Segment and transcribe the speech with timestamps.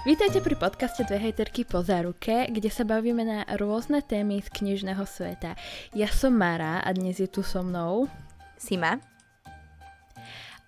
[0.00, 5.04] Vítajte pri podcaste Dve hejterky po záruke, kde sa bavíme na rôzne témy z knižného
[5.04, 5.60] sveta.
[5.92, 8.08] Ja som Mara a dnes je tu so mnou
[8.56, 8.96] Sima.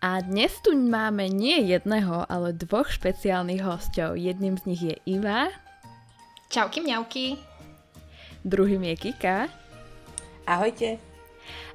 [0.04, 4.20] A dnes tu máme nie jedného, ale dvoch špeciálnych hostov.
[4.20, 5.48] Jedným z nich je Iva.
[6.52, 7.40] Čauky mňauky.
[8.44, 9.48] Druhým je Kika.
[10.44, 11.11] Ahojte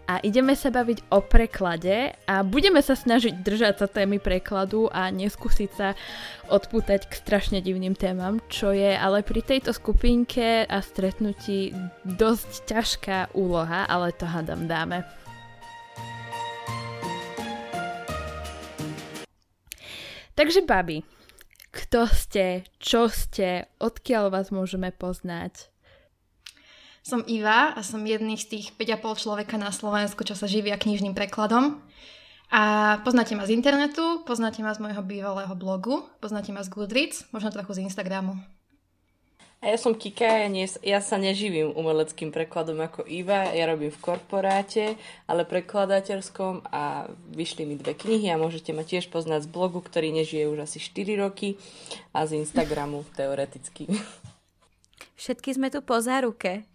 [0.08, 5.12] a ideme sa baviť o preklade a budeme sa snažiť držať sa témy prekladu a
[5.12, 6.00] neskúsiť sa
[6.48, 11.76] odpútať k strašne divným témam, čo je ale pri tejto skupinke a stretnutí
[12.08, 15.04] dosť ťažká úloha, ale to hádam dáme.
[20.38, 21.04] Takže babi,
[21.74, 22.46] kto ste,
[22.80, 25.68] čo ste, odkiaľ vás môžeme poznať?
[27.08, 31.16] Som Iva a som jedný z tých 5,5 človeka na Slovensku, čo sa živia knižným
[31.16, 31.80] prekladom.
[32.52, 37.32] A poznáte ma z internetu, poznáte ma z môjho bývalého blogu, poznáte ma z Goodreads,
[37.32, 38.36] možno trochu z Instagramu.
[39.64, 43.96] A ja som Kika, ja, nie, ja sa neživím umeleckým prekladom ako Iva, ja robím
[43.96, 45.00] v korporáte,
[45.32, 50.12] ale prekladateľskom a vyšli mi dve knihy a môžete ma tiež poznať z blogu, ktorý
[50.12, 51.56] nežije už asi 4 roky
[52.12, 53.88] a z Instagramu teoreticky.
[55.16, 56.68] Všetky sme tu po záruke.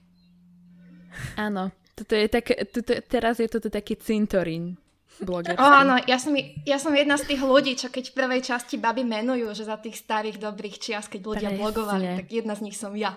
[1.36, 4.80] Áno, toto je tak, toto, teraz je toto taký cintorín
[5.20, 5.60] blogerský.
[5.60, 6.32] Oh, áno, ja som,
[6.64, 9.76] ja som jedna z tých ľudí, čo keď v prvej časti baby menujú, že za
[9.76, 11.60] tých starých dobrých čias, keď ľudia Presne.
[11.60, 13.12] blogovali, tak jedna z nich som ja.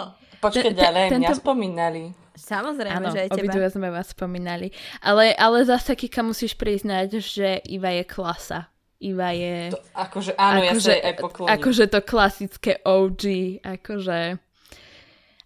[0.44, 1.26] Počkej, ale tento...
[1.26, 2.02] mňa spomínali.
[2.40, 3.44] Samozrejme, ano, že aj teba.
[3.44, 4.72] obidve sme vás spomínali.
[5.04, 8.72] Ale, ale zase, Kika, musíš priznať, že Iva je klasa.
[9.04, 9.76] Iva je...
[9.76, 11.52] To, akože áno, akože, ja sa aj pokloním.
[11.56, 13.24] Akože to klasické OG,
[13.60, 14.18] akože...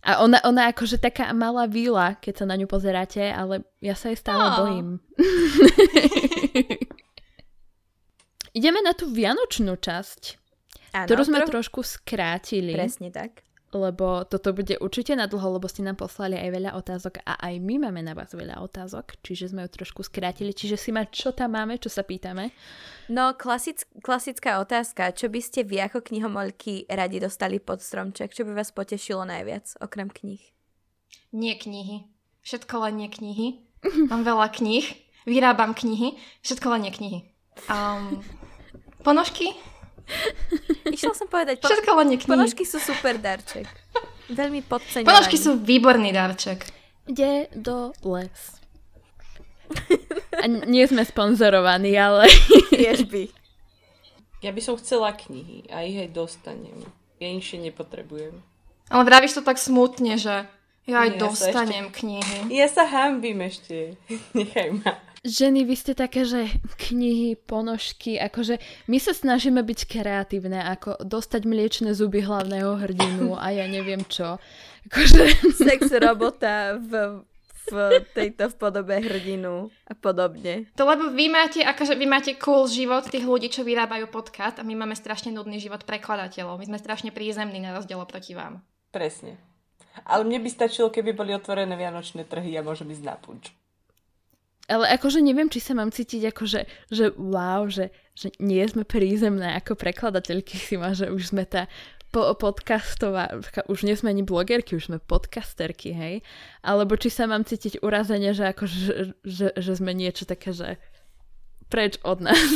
[0.05, 4.12] A ona, ona akože taká malá víla, keď sa na ňu pozeráte, ale ja sa
[4.12, 4.56] jej stále oh.
[4.60, 4.88] bojím.
[8.58, 10.22] Ideme na tú vianočnú časť,
[10.92, 11.56] ano, ktorú sme tro...
[11.56, 12.77] trošku skrátili.
[12.77, 13.44] Presne tak
[13.77, 17.54] lebo toto bude určite na dlho, lebo ste nám poslali aj veľa otázok a aj
[17.60, 20.54] my máme na vás veľa otázok, čiže sme ju trošku skrátili.
[20.54, 22.54] Čiže si ma, čo tam máme, čo sa pýtame?
[23.10, 25.12] No, klasic, klasická otázka.
[25.12, 28.32] Čo by ste vy ako knihomolky radi dostali pod stromček?
[28.32, 30.41] Čo by vás potešilo najviac, okrem knih?
[31.34, 32.09] Nie knihy.
[32.44, 33.47] Všetko len nie knihy.
[34.10, 34.84] Mám veľa knih,
[35.28, 37.19] vyrábam knihy, všetko len nie knihy.
[37.69, 38.25] Um,
[39.04, 39.53] ponožky,
[40.94, 41.69] Išla som povedať, po...
[41.69, 42.28] Všetko len knihy.
[42.28, 43.69] Ponožky sú super darček.
[44.31, 45.09] Veľmi podceňovaný.
[45.09, 46.65] Ponožky sú výborný darček.
[47.09, 48.60] Ide do les.
[50.41, 52.28] A nie sme sponzorovaní, ale...
[52.72, 53.28] Tiež by.
[54.44, 56.84] Ja by som chcela knihy a ich aj dostanem.
[57.16, 58.44] Ja inšie nepotrebujem.
[58.93, 60.44] Ale vravíš to tak smutne, že
[60.84, 61.97] ja aj nie, dostanem ja ešte...
[62.04, 62.38] knihy.
[62.53, 63.97] Ja sa hambím ešte.
[64.37, 70.61] Nechaj ma ženy, vy ste také, že knihy, ponožky, akože my sa snažíme byť kreatívne,
[70.61, 74.37] ako dostať mliečne zuby hlavného hrdinu a ja neviem čo.
[74.93, 75.57] Akože...
[75.65, 77.25] Sex robota v,
[77.73, 77.77] v
[78.12, 80.69] tejto v podobe hrdinu a podobne.
[80.77, 84.67] To lebo vy máte, akože vy máte cool život tých ľudí, čo vyrábajú podcast a
[84.69, 86.61] my máme strašne nudný život prekladateľov.
[86.61, 88.61] My sme strašne prízemní na rozdiel oproti vám.
[88.93, 89.41] Presne.
[90.05, 93.55] Ale mne by stačilo, keby boli otvorené vianočné trhy a môžem ísť na punč
[94.64, 98.88] ale akože neviem, či sa mám cítiť ako, že, že wow, že, že nie sme
[98.88, 101.69] prízemné ako prekladateľky si ma, že už sme tá
[102.08, 103.28] po- podcastová,
[103.69, 106.14] už nie sme ani blogerky, už sme podcasterky, hej?
[106.64, 108.94] Alebo či sa mám cítiť urazenie, že ako, že,
[109.26, 110.81] že, že sme niečo také, že
[111.69, 112.38] preč od nás.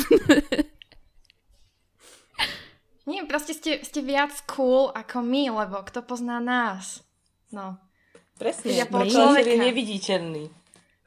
[3.08, 7.00] Nie, proste ste, ste viac cool ako my, lebo kto pozná nás?
[7.48, 7.80] No.
[8.36, 10.44] Presne, ja je neviditeľný.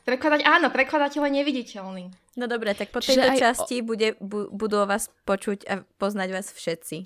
[0.02, 2.04] Prekladať, áno, prekladateľ je neviditeľný.
[2.40, 3.86] No dobre, tak po tejto časti o...
[3.86, 7.06] bude, bu, budú o vás počuť a poznať vás všetci.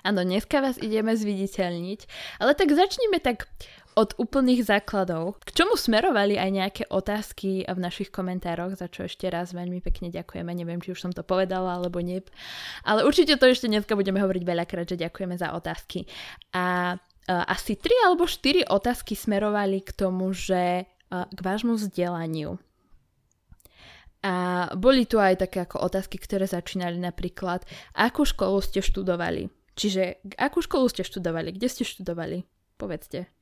[0.00, 2.00] Áno, dneska vás ideme zviditeľniť,
[2.40, 3.52] ale tak začneme tak
[3.98, 5.36] od úplných základov.
[5.44, 10.08] K čomu smerovali aj nejaké otázky v našich komentároch, za čo ešte raz veľmi pekne
[10.08, 10.50] ďakujeme.
[10.56, 12.22] Neviem, či už som to povedala alebo nie.
[12.86, 16.06] Ale určite to ešte dneska budeme hovoriť veľakrát, že ďakujeme za otázky.
[16.54, 22.56] A uh, asi tri alebo štyri otázky smerovali k tomu, že k vášmu vzdelaniu.
[24.20, 27.64] A boli tu aj také ako otázky, ktoré začínali napríklad,
[27.96, 29.48] akú školu ste študovali?
[29.74, 31.56] Čiže akú školu ste študovali?
[31.56, 32.44] Kde ste študovali?
[32.76, 33.32] Povedzte.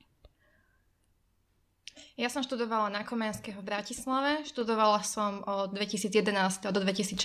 [2.15, 4.47] Ja som študovala na Komenského v Bratislave.
[4.47, 6.71] Študovala som od 2011.
[6.71, 7.19] do 2016.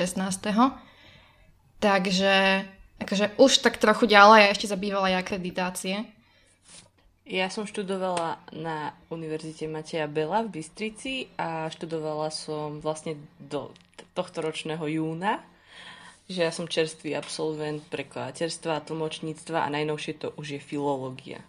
[1.77, 2.33] Takže
[3.01, 6.09] akože už tak trochu ďalej a ešte zabývala aj akreditácie.
[7.23, 13.71] Ja som študovala na Univerzite Mateja Bela v Bystrici a študovala som vlastne do
[14.11, 15.39] tohto ročného júna
[16.29, 21.43] že ja som čerstvý absolvent prekladateľstva, tlmočníctva a najnovšie to už je filológia.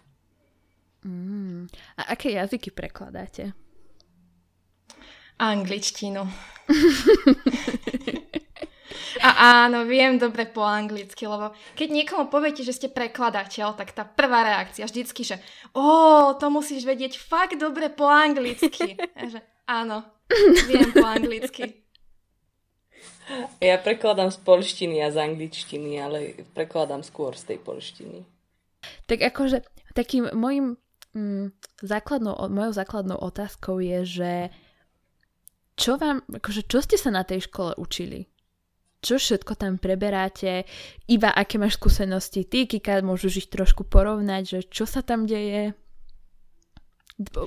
[1.05, 1.71] Mm.
[1.97, 3.55] A aké jazyky prekladáte?
[5.39, 6.27] Angličtinu.
[9.23, 14.03] A áno, viem dobre po anglicky, lebo keď niekomu poviete, že ste prekladateľ, tak tá
[14.03, 15.39] prvá reakcia vždycky, že
[15.71, 18.99] o, to musíš vedieť fakt dobre po anglicky.
[19.15, 19.39] A že
[19.69, 20.03] áno,
[20.67, 21.85] viem po anglicky.
[23.57, 28.21] Ja prekladám z polštiny a z angličtiny, ale prekladám skôr z tej polštiny.
[29.09, 29.65] Tak akože
[29.97, 30.77] takým môjim
[31.17, 31.49] mm,
[31.81, 34.31] základnou, mojou základnou otázkou je, že
[35.75, 38.29] čo vám, akože čo ste sa na tej škole učili?
[39.05, 40.65] Čo všetko tam preberáte?
[41.05, 45.77] Iba aké máš skúsenosti ty, Kika, môžu ich trošku porovnať, že čo sa tam deje?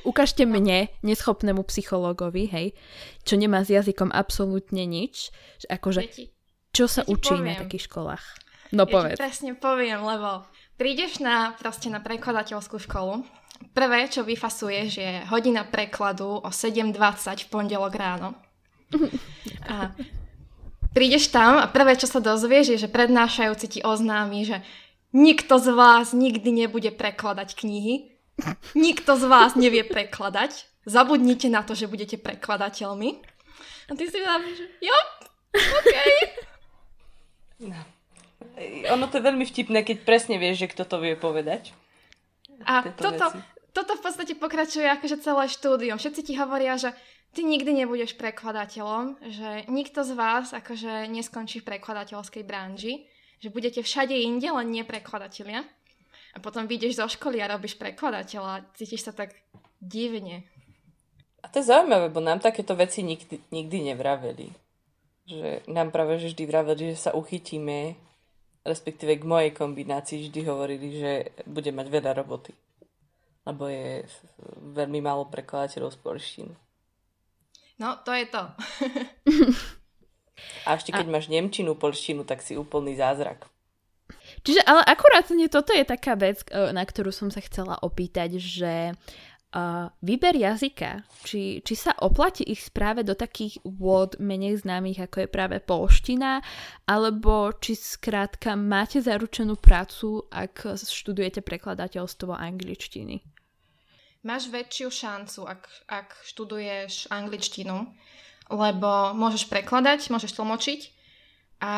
[0.06, 2.66] Ukážte mne, neschopnému psychológovi, hej,
[3.26, 6.30] čo nemá s jazykom absolútne nič, že akože, ti,
[6.70, 7.52] čo sa ja učí poviem.
[7.52, 8.24] na takých školách?
[8.72, 9.18] No ja povedz.
[9.18, 10.46] presne poviem, lebo
[10.78, 13.26] prídeš na, proste na prekladateľskú školu,
[13.74, 18.38] prvé, čo vyfasuješ, je hodina prekladu o 7.20 v pondelok ráno.
[19.68, 19.92] A
[20.92, 24.64] prídeš tam a prvé, čo sa dozvieš, je, že prednášajúci ti oznámi, že
[25.16, 28.18] nikto z vás nikdy nebude prekladať knihy,
[28.78, 30.66] Nikto z vás nevie prekladať.
[30.86, 33.18] Zabudnite na to, že budete prekladateľmi.
[33.88, 34.98] A ty si dáš, že jo,
[35.58, 35.94] OK.
[37.66, 37.80] No.
[38.94, 41.74] Ono to je veľmi vtipné, keď presne vieš, že kto to vie povedať.
[42.62, 43.38] A toto, veci.
[43.74, 45.98] toto v podstate pokračuje akože celé štúdium.
[45.98, 46.94] Všetci ti hovoria, že
[47.32, 53.08] ty nikdy nebudeš prekladateľom, že nikto z vás akože neskončí v prekladateľskej branži,
[53.38, 55.62] že budete všade inde, len nie prekladatelia.
[56.34, 59.34] A potom vyjdeš zo školy a robíš prekladateľa cítiš sa tak
[59.80, 60.44] divne.
[61.42, 64.50] A to je zaujímavé, bo nám takéto veci nikdy, nikdy nevraveli.
[65.28, 67.94] Že nám práve že vždy vraveli, že sa uchytíme,
[68.66, 71.12] respektíve k mojej kombinácii vždy hovorili, že
[71.46, 72.52] bude mať veľa roboty.
[73.46, 74.04] Lebo je
[74.76, 76.54] veľmi málo prekladateľov z polštiny.
[77.78, 78.42] No, to je to.
[80.66, 83.50] A ešte keď máš nemčinu, polštinu, tak si úplný zázrak.
[84.46, 88.94] Čiže ale akurátne toto je taká vec, e, na ktorú som sa chcela opýtať, že
[89.52, 95.24] uh, výber jazyka, či, či sa oplatí ich práve do takých vôd menej známych, ako
[95.24, 96.44] je práve polština,
[96.84, 103.24] alebo či skrátka máte zaručenú prácu, ak študujete prekladateľstvo angličtiny.
[104.26, 107.86] Máš väčšiu šancu, ak, ak študuješ angličtinu,
[108.50, 110.80] lebo môžeš prekladať, môžeš tlmočiť
[111.62, 111.74] a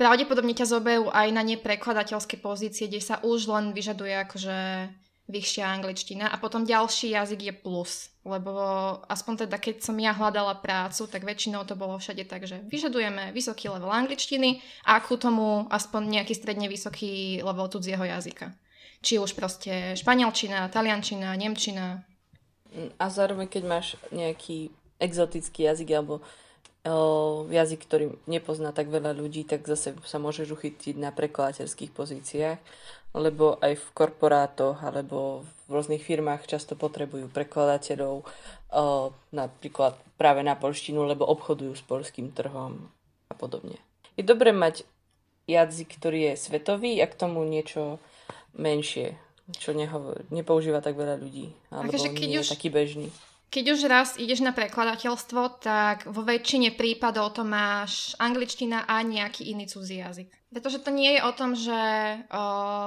[0.00, 4.58] pravdepodobne ťa zoberú aj na neprekladateľské pozície, kde sa už len vyžaduje akože
[5.28, 8.52] vyššia angličtina a potom ďalší jazyk je plus, lebo
[9.06, 13.30] aspoň teda keď som ja hľadala prácu, tak väčšinou to bolo všade tak, že vyžadujeme
[13.30, 18.50] vysoký level angličtiny a ku tomu aspoň nejaký stredne vysoký level cudzieho jazyka.
[19.02, 22.06] Či už proste španielčina, taliančina, nemčina.
[22.96, 24.72] A zároveň, keď máš nejaký
[25.02, 26.22] exotický jazyk alebo
[26.86, 32.58] o, jazyk, ktorý nepozná tak veľa ľudí, tak zase sa môžeš uchytiť na prekladateľských pozíciách,
[33.12, 38.24] lebo aj v korporátoch alebo v rôznych firmách často potrebujú prekladateľov o,
[39.34, 42.88] napríklad práve na polštinu, lebo obchodujú s polským trhom
[43.28, 43.76] a podobne.
[44.16, 44.86] Je dobré mať
[45.50, 47.98] jazyk, ktorý je svetový a k tomu niečo
[48.56, 49.16] menšie,
[49.56, 53.08] čo nehovor, nepoužíva tak veľa ľudí, alebo Takže keď nie už- je taký bežný.
[53.52, 59.44] Keď už raz ideš na prekladateľstvo, tak vo väčšine prípadov to máš angličtina a nejaký
[59.52, 60.32] iný cudzí jazyk.
[60.48, 61.84] Pretože to nie je o tom, že,
[62.32, 62.44] o,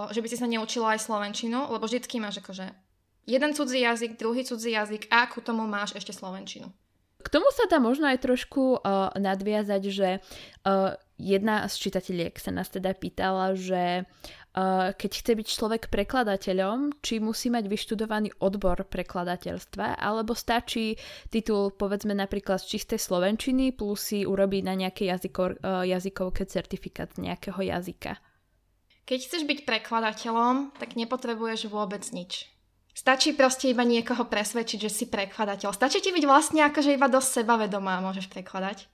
[0.10, 2.66] že by si sa neučila aj slovenčinu, lebo vždycky máš akože
[3.30, 6.74] jeden cudzí jazyk, druhý cudzí jazyk a ku tomu máš ešte slovenčinu.
[7.22, 12.54] K tomu sa dá možno aj trošku uh, nadviazať, že uh, jedna z čitateľiek sa
[12.54, 14.45] nás teda pýtala, že uh,
[14.96, 20.96] keď chce byť človek prekladateľom, či musí mať vyštudovaný odbor prekladateľstva, alebo stačí
[21.28, 27.12] titul povedzme napríklad z čistej slovenčiny plus si urobí na nejakej jazyko, uh, jazykovke certifikát
[27.20, 28.16] nejakého jazyka.
[29.04, 32.48] Keď chceš byť prekladateľom, tak nepotrebuješ vôbec nič.
[32.96, 35.76] Stačí proste iba niekoho presvedčiť, že si prekladateľ.
[35.76, 38.88] Stačí ti byť vlastne akože iba dosť sebavedomá môžeš prekladať.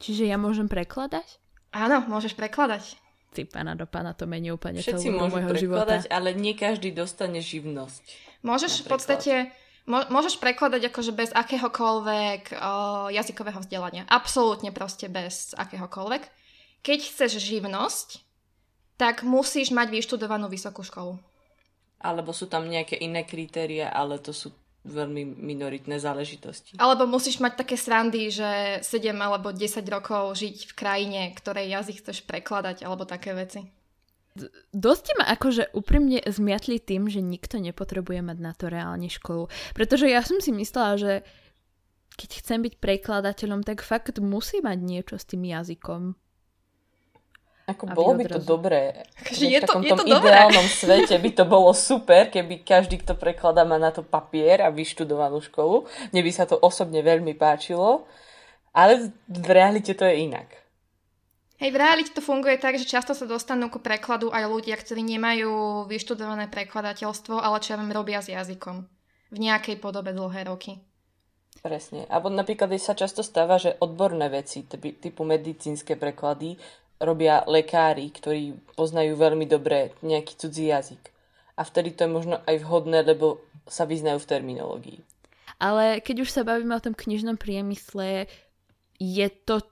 [0.00, 1.36] Čiže ja môžem prekladať?
[1.76, 2.96] Áno, môžeš prekladať.
[3.32, 6.04] Ty pána do pána, to mení úplne Všetci celú môžu môjho života.
[6.12, 8.04] ale nie každý dostane živnosť.
[8.44, 8.92] Môžeš v Napríklad.
[8.92, 9.32] podstate
[9.88, 12.72] mo- môžeš prekladať akože bez akéhokoľvek o,
[13.08, 14.04] jazykového vzdelania.
[14.06, 16.22] Absolútne proste bez akéhokoľvek.
[16.84, 18.20] Keď chceš živnosť,
[19.00, 21.16] tak musíš mať vyštudovanú vysokú školu.
[21.98, 26.74] Alebo sú tam nejaké iné kritéria, ale to sú veľmi minoritné záležitosti.
[26.78, 32.02] Alebo musíš mať také srandy, že 7 alebo 10 rokov žiť v krajine, ktorej jazyk
[32.02, 33.62] chceš prekladať, alebo také veci.
[34.72, 39.52] Dosť ma akože úprimne zmiatli tým, že nikto nepotrebuje mať na to reálne školu.
[39.76, 41.12] Pretože ja som si myslela, že
[42.16, 46.16] keď chcem byť prekladateľom, tak fakt musí mať niečo s tým jazykom.
[47.72, 49.08] Ako bolo by to dobré.
[49.32, 50.30] Že je v to- takom je tom to dobré.
[50.32, 54.68] ideálnom svete by to bolo super, keby každý, kto prekladá, má na to papier a
[54.68, 55.88] vyštudovanú školu.
[56.12, 58.04] Mne by sa to osobne veľmi páčilo,
[58.70, 60.62] ale v realite to je inak.
[61.62, 64.98] Hej, v realite to funguje tak, že často sa dostanú ku prekladu aj ľudia, ktorí
[64.98, 68.82] nemajú vyštudované prekladateľstvo, ale čo ja viem, robia s jazykom.
[69.30, 70.82] V nejakej podobe dlhé roky.
[71.62, 72.10] Presne.
[72.10, 76.58] Alebo napríklad sa často stáva, že odborné veci, typu medicínske preklady,
[77.02, 81.02] robia lekári, ktorí poznajú veľmi dobre nejaký cudzí jazyk.
[81.58, 84.98] A vtedy to je možno aj vhodné, lebo sa vyznajú v terminológii.
[85.60, 88.26] Ale keď už sa bavíme o tom knižnom priemysle,
[88.98, 89.62] je to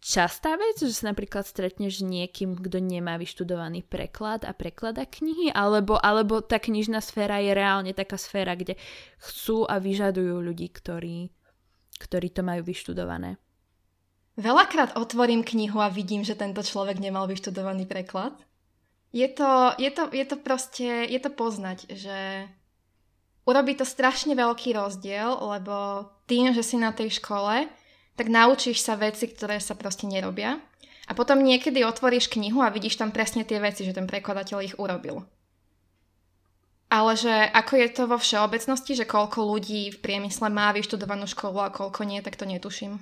[0.00, 5.50] častá vec, že sa napríklad stretneš s niekým, kto nemá vyštudovaný preklad a preklada knihy,
[5.50, 8.78] alebo, alebo tá knižná sféra je reálne taká sféra, kde
[9.18, 11.32] chcú a vyžadujú ľudí, ktorí,
[11.98, 13.40] ktorí to majú vyštudované.
[14.36, 18.36] Veľakrát otvorím knihu a vidím, že tento človek nemal vyštudovaný preklad.
[19.16, 22.44] Je to, je to, je to proste, je to poznať, že
[23.48, 27.64] urobí to strašne veľký rozdiel, lebo tým, že si na tej škole,
[28.12, 30.60] tak naučíš sa veci, ktoré sa proste nerobia.
[31.08, 34.76] A potom niekedy otvoríš knihu a vidíš tam presne tie veci, že ten prekladateľ ich
[34.76, 35.24] urobil.
[36.92, 41.64] Ale že ako je to vo všeobecnosti, že koľko ľudí v priemysle má vyštudovanú školu
[41.64, 43.00] a koľko nie, tak to netuším.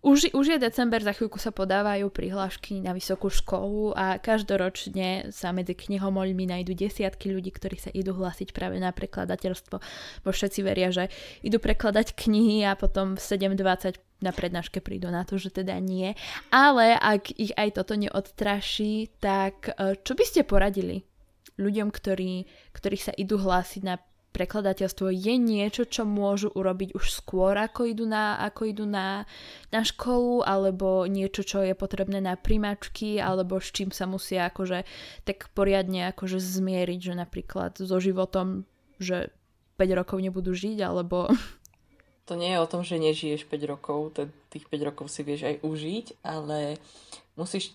[0.00, 5.52] Už, už je december, za chvíľku sa podávajú prihlášky na vysokú školu a každoročne sa
[5.52, 9.76] medzi knihomoľmi nájdú desiatky ľudí, ktorí sa idú hlásiť práve na prekladateľstvo,
[10.24, 11.12] bo všetci veria, že
[11.44, 16.16] idú prekladať knihy a potom v 7.20 na prednáške prídu na to, že teda nie.
[16.48, 21.04] Ale ak ich aj toto neodtraší, tak e, čo by ste poradili
[21.60, 27.58] ľuďom, ktorí, ktorí sa idú hlásiť na prekladateľstvo je niečo, čo môžu urobiť už skôr,
[27.58, 29.26] ako idú na, ako idú na,
[29.74, 34.86] na školu, alebo niečo, čo je potrebné na primačky, alebo s čím sa musia akože
[35.26, 38.64] tak poriadne akože zmieriť, že napríklad so životom,
[39.02, 39.34] že
[39.76, 41.26] 5 rokov nebudú žiť, alebo...
[42.30, 44.14] To nie je o tom, že nežiješ 5 rokov,
[44.54, 46.78] tých 5 rokov si vieš aj užiť, ale
[47.34, 47.74] musíš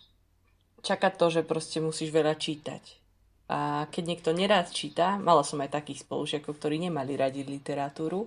[0.80, 3.05] čakať to, že proste musíš veľa čítať.
[3.46, 8.26] A keď niekto nerád číta, mala som aj takých spolužiakov, ktorí nemali radi literatúru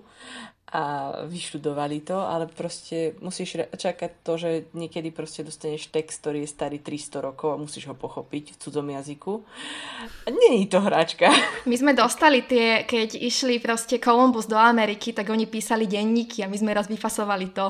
[0.69, 6.53] a vyštudovali to, ale proste musíš čakať to, že niekedy proste dostaneš text, ktorý je
[6.53, 9.33] starý 300 rokov a musíš ho pochopiť v cudzom jazyku.
[10.29, 11.27] Je to hračka.
[11.69, 16.51] My sme dostali tie, keď išli proste Kolumbus do Ameriky, tak oni písali denníky a
[16.51, 17.67] my sme raz vyfasovali to.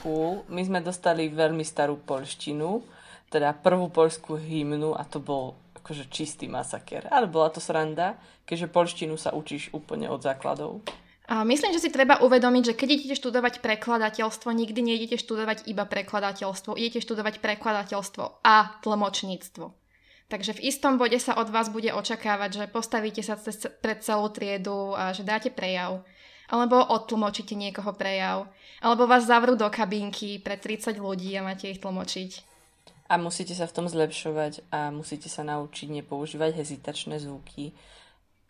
[0.00, 0.46] Cool.
[0.48, 2.80] My sme dostali veľmi starú polštinu,
[3.26, 7.10] teda prvú poľskú hymnu a to bol akože čistý masaker.
[7.10, 8.14] Ale bola to sranda,
[8.46, 10.86] keďže polštinu sa učíš úplne od základov.
[11.26, 15.86] A myslím, že si treba uvedomiť, že keď idete študovať prekladateľstvo, nikdy neidete študovať iba
[15.86, 19.66] prekladateľstvo, idete študovať prekladateľstvo a tlmočníctvo.
[20.26, 24.32] Takže v istom bode sa od vás bude očakávať, že postavíte sa cez, pred celú
[24.32, 26.04] triedu a že dáte prejav.
[26.52, 28.48] Alebo odtlmočíte niekoho prejav.
[28.80, 32.51] Alebo vás zavrú do kabínky pre 30 ľudí a máte ich tlmočiť.
[33.12, 37.76] A musíte sa v tom zlepšovať a musíte sa naučiť nepoužívať hezitačné zvuky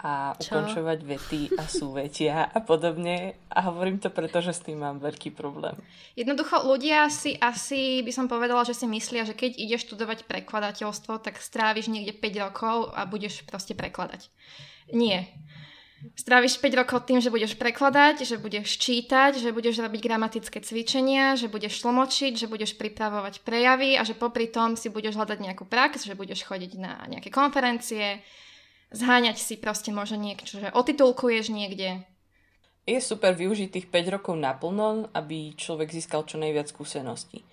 [0.03, 0.59] a Čo?
[0.59, 3.39] ukončovať vety a súvetia a podobne.
[3.51, 5.75] A hovorím to preto, že s tým mám veľký problém.
[6.15, 11.23] Jednoducho ľudia si asi, by som povedala, že si myslia, že keď ideš študovať prekladateľstvo,
[11.23, 14.31] tak stráviš niekde 5 rokov a budeš proste prekladať.
[14.91, 15.31] Nie.
[16.19, 21.39] Stráviš 5 rokov tým, že budeš prekladať, že budeš čítať, že budeš robiť gramatické cvičenia,
[21.39, 25.63] že budeš tlmočiť, že budeš pripravovať prejavy a že popri tom si budeš hľadať nejakú
[25.63, 28.19] prax, že budeš chodiť na nejaké konferencie,
[28.91, 32.03] zháňať si proste možno niečo, že otitulkuješ niekde.
[32.83, 37.47] Je super využiť tých 5 rokov naplno, aby človek získal čo najviac skúseností.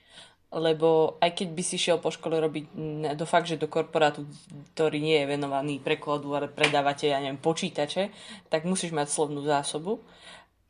[0.49, 4.25] Lebo aj keď by si šiel po škole robiť n- do fakt, že do korporátu,
[4.73, 8.09] ktorý nie je venovaný prekladu, ale predávate, ja neviem, počítače,
[8.49, 10.01] tak musíš mať slovnú zásobu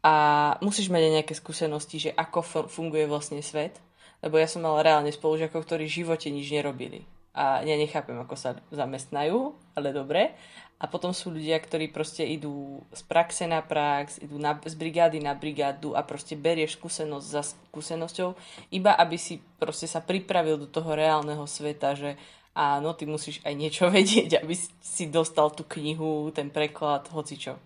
[0.04, 0.14] a
[0.60, 3.80] musíš mať aj nejaké skúsenosti, že ako fu- funguje vlastne svet.
[4.20, 7.08] Lebo ja som mala reálne spolužiakov, ktorí v živote nič nerobili.
[7.32, 10.36] A ja nechápem, ako sa zamestnajú, ale dobre.
[10.80, 15.20] A potom sú ľudia, ktorí proste idú z praxe na prax, idú na, z brigády
[15.20, 18.32] na brigádu a proste berieš skúsenosť za skúsenosťou,
[18.72, 22.16] iba aby si proste sa pripravil do toho reálneho sveta, že
[22.56, 27.60] áno, ty musíš aj niečo vedieť, aby si dostal tú knihu, ten preklad, hocičo.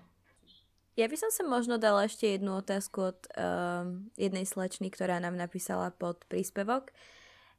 [0.93, 5.33] Ja by som sa možno dala ešte jednu otázku od um, jednej slečny, ktorá nám
[5.33, 6.93] napísala pod príspevok,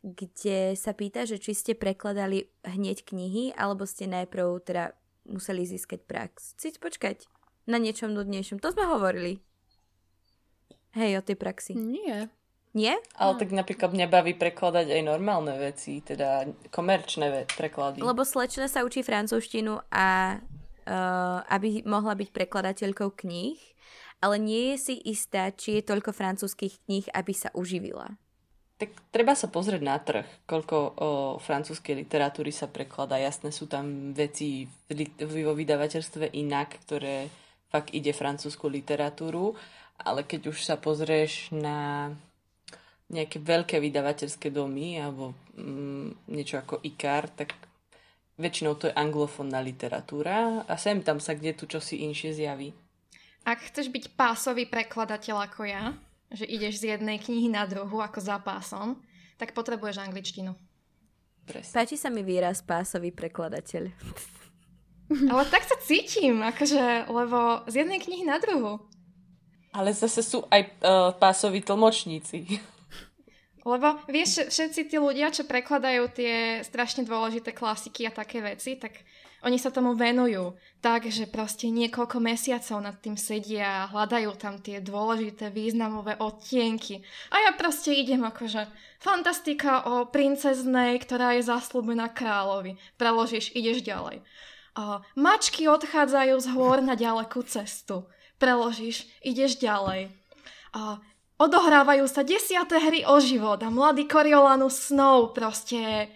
[0.06, 4.94] kde sa pýta, že či ste prekladali hneď knihy, alebo ste najprv teda
[5.28, 6.56] museli získať prax.
[6.56, 7.28] Chcete počkať
[7.64, 8.60] na niečom nudnejšom.
[8.60, 9.40] To sme hovorili.
[10.94, 11.72] Hej, o tej praxi.
[11.74, 12.30] Nie.
[12.74, 12.98] Nie?
[13.14, 16.42] Ale tak napríklad mňa baví prekladať aj normálne veci, teda
[16.74, 18.02] komerčné ve- preklady.
[18.02, 23.58] Lebo slečna sa učí francúzštinu a uh, aby mohla byť prekladateľkou kníh,
[24.18, 28.18] ale nie je si istá, či je toľko francúzských kníh, aby sa uživila.
[28.84, 30.90] Tak treba sa pozrieť na trh, koľko o,
[31.40, 33.16] francúzskej literatúry sa prekladá.
[33.16, 34.68] Jasné sú tam veci
[35.24, 37.32] vo vydavateľstve inak, ktoré
[37.72, 39.56] fakt ide francúzsku literatúru,
[40.04, 42.12] ale keď už sa pozrieš na
[43.08, 47.56] nejaké veľké vydavateľské domy alebo mm, niečo ako IKAR, tak
[48.36, 52.68] väčšinou to je anglofónna literatúra a sem tam sa kde tu čosi inšie zjaví.
[53.48, 55.96] Ak chceš byť pásový prekladateľ ako ja,
[56.32, 59.00] že ideš z jednej knihy na druhú ako za pásom,
[59.36, 60.54] tak potrebuješ angličtinu.
[61.44, 61.74] Presne.
[61.76, 63.92] Páči sa mi výraz pásový prekladateľ.
[65.32, 68.80] Ale tak sa cítim, akože, lebo z jednej knihy na druhú.
[69.74, 72.62] Ale zase sú aj uh, pásoví tlmočníci.
[73.64, 79.00] Lebo vieš, všetci tí ľudia, čo prekladajú tie strašne dôležité klasiky a také veci, tak
[79.44, 84.56] oni sa tomu venujú tak, že proste niekoľko mesiacov nad tým sedia a hľadajú tam
[84.56, 87.04] tie dôležité významové odtienky.
[87.28, 88.64] A ja proste idem akože
[89.04, 92.80] fantastika o princeznej, ktorá je zaslúbená kráľovi.
[92.96, 94.24] Preložíš, ideš ďalej.
[94.74, 98.08] A mačky odchádzajú z hôr na ďalekú cestu.
[98.40, 100.10] Preložíš, ideš ďalej.
[100.74, 100.98] A
[101.38, 106.10] odohrávajú sa desiaté hry o život a mladý Coriolanus Snow proste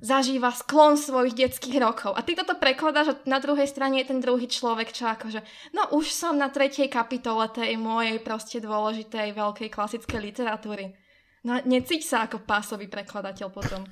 [0.00, 2.16] zažíva sklon svojich detských rokov.
[2.16, 5.44] A ty toto prekladáš a na druhej strane je ten druhý človek, čo akože,
[5.76, 10.96] no už som na tretej kapitole tej mojej proste dôležitej veľkej klasickej literatúry.
[11.44, 13.84] No necíť sa ako pásový prekladateľ potom.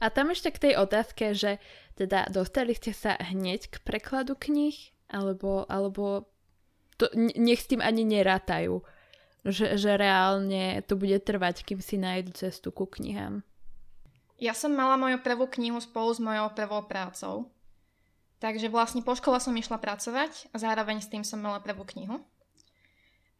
[0.00, 1.62] A tam ešte k tej otázke, že
[1.94, 4.74] teda dostali ste sa hneď k prekladu kníh,
[5.12, 6.32] alebo, alebo
[6.96, 8.82] to, nech s tým ani nerátajú
[9.44, 13.44] že, že reálne to bude trvať, kým si nájdu cestu ku knihám.
[14.44, 17.48] Ja som mala moju prvú knihu spolu s mojou prvou prácou.
[18.44, 22.20] Takže vlastne po škole som išla pracovať a zároveň s tým som mala prvú knihu.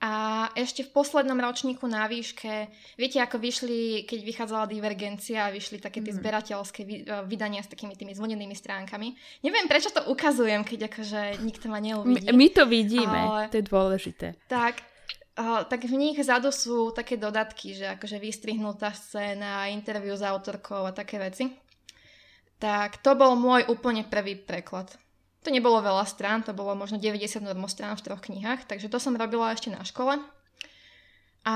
[0.00, 6.04] A ešte v poslednom ročníku na výške, viete, ako vyšli, keď vychádzala divergencia, vyšli také
[6.04, 6.18] tie mm.
[6.20, 6.80] zberateľské
[7.24, 9.16] vydania s takými tými zvonenými stránkami.
[9.44, 12.32] Neviem, prečo to ukazujem, keď akože nikto ma neuvidí.
[12.32, 13.42] My, my to vidíme, ale...
[13.48, 14.26] to je dôležité.
[14.44, 14.80] Tak,
[15.34, 20.94] Tak v nich vzadu sú také dodatky, že akože vystrihnutá scéna, interviu s autorkou a
[20.94, 21.50] také veci.
[22.62, 24.94] Tak to bol môj úplne prvý preklad.
[25.42, 29.18] To nebolo veľa strán, to bolo možno 90 normostrán v troch knihách, takže to som
[29.18, 30.22] robila ešte na škole.
[31.44, 31.54] A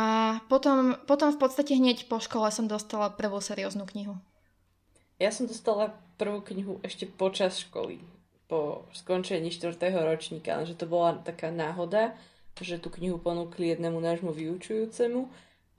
[0.53, 4.21] potom, potom v podstate hneď po škole som dostala prvú serióznu knihu.
[5.17, 8.03] Ja som dostala prvú knihu ešte počas školy,
[8.51, 9.81] po skončení 4.
[10.05, 12.13] ročníka, že to bola taká náhoda,
[12.63, 15.29] že tú knihu ponúkli jednému nášmu vyučujúcemu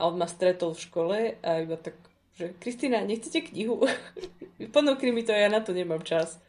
[0.08, 1.96] on ma stretol v škole a iba tak,
[2.36, 3.84] že Kristýna, nechcete knihu?
[4.76, 6.40] Ponúkli mi to ja na to nemám čas.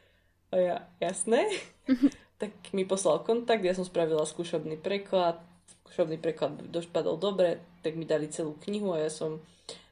[0.51, 1.47] A ja, jasné.
[2.41, 5.37] tak mi poslal kontakt, ja som spravila skúšobný preklad,
[5.85, 9.43] skúšobný preklad došpadol dobre, tak mi dali celú knihu a ja som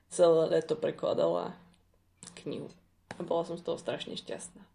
[0.10, 1.54] celé leto prekladala
[2.42, 2.74] knihu.
[3.16, 4.66] A bola som z toho strašne šťastná.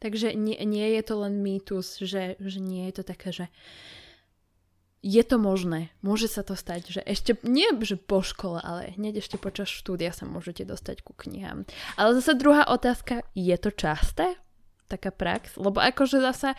[0.00, 3.46] Takže nie, nie je to len mýtus, že, že nie je to také, že
[5.00, 5.88] je to možné.
[6.04, 10.12] Môže sa to stať, že ešte, nie že po škole, ale hneď ešte počas štúdia
[10.12, 11.64] sa môžete dostať ku knihám.
[11.96, 14.36] Ale zase druhá otázka, je to časté?
[14.92, 15.56] Taká prax?
[15.56, 16.52] Lebo akože zasa...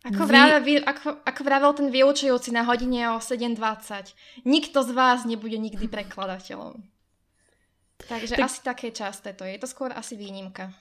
[0.00, 0.30] Ako, vy...
[0.32, 5.90] vravel, ako, ako vravel ten vyučujúci na hodine o 7.20, nikto z vás nebude nikdy
[5.92, 6.80] prekladateľom.
[8.08, 8.46] Takže tak...
[8.48, 9.58] asi také časté to je.
[9.58, 10.72] Je to skôr asi výnimka.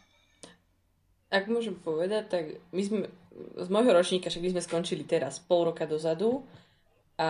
[1.30, 2.98] Ak môžem povedať, tak my sme
[3.56, 6.44] z môjho ročníka, však my sme skončili teraz pol roka dozadu
[7.22, 7.30] a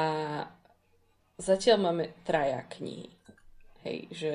[1.36, 3.12] zatiaľ máme traja knihy.
[3.84, 4.32] Hej, že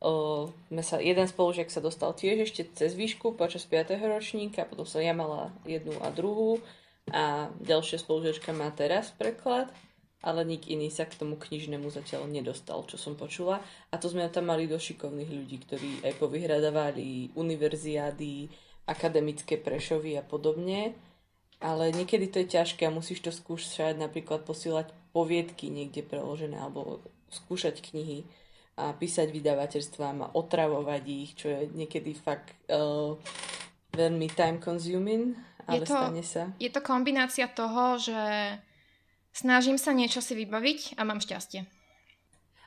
[0.00, 0.48] o,
[0.80, 3.96] sa, jeden spolužiak sa dostal tiež ešte cez výšku počas 5.
[4.08, 6.60] ročníka, potom som ja mala jednu a druhú
[7.08, 9.72] a ďalšia spolužiačka má teraz preklad,
[10.20, 13.62] ale nik iný sa k tomu knižnému zatiaľ nedostal, čo som počula.
[13.88, 18.50] A to sme tam mali do šikovných ľudí, ktorí aj povyhradávali univerziády,
[18.88, 20.96] akademické prešovy a podobne,
[21.60, 27.04] ale niekedy to je ťažké a musíš to skúšať, napríklad posielať poviedky niekde preložené alebo
[27.28, 28.24] skúšať knihy
[28.80, 33.12] a písať vydavateľstvám a otravovať ich, čo je niekedy fakt uh,
[33.92, 35.36] veľmi time consuming
[35.68, 36.42] ale je to, stane sa.
[36.56, 38.16] Je to kombinácia toho, že
[39.36, 41.68] snažím sa niečo si vybaviť a mám šťastie.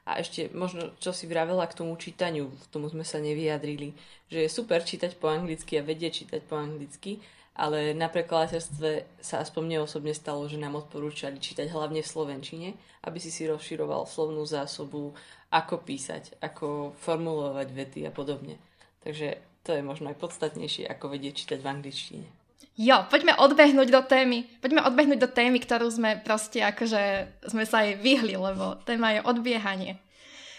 [0.05, 3.93] A ešte možno, čo si vravela k tomu čítaniu, k tomu sme sa nevyjadrili,
[4.33, 7.21] že je super čítať po anglicky a vedieť čítať po anglicky,
[7.53, 12.69] ale na prekladateľstve sa aspoň mne osobne stalo, že nám odporúčali čítať hlavne v slovenčine,
[13.05, 15.13] aby si si rozširoval slovnú zásobu,
[15.51, 18.55] ako písať, ako formulovať vety a podobne.
[19.03, 19.37] Takže
[19.67, 22.40] to je možno aj podstatnejšie, ako vedieť čítať v angličtine.
[22.77, 24.47] Jo, poďme odbehnúť do témy.
[24.57, 29.21] Poďme odbehnúť do témy, ktorú sme proste akože sme sa aj vyhli, lebo téma je
[29.25, 29.93] odbiehanie.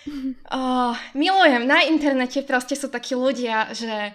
[0.51, 4.11] Oh, milujem, na internete proste sú takí ľudia, že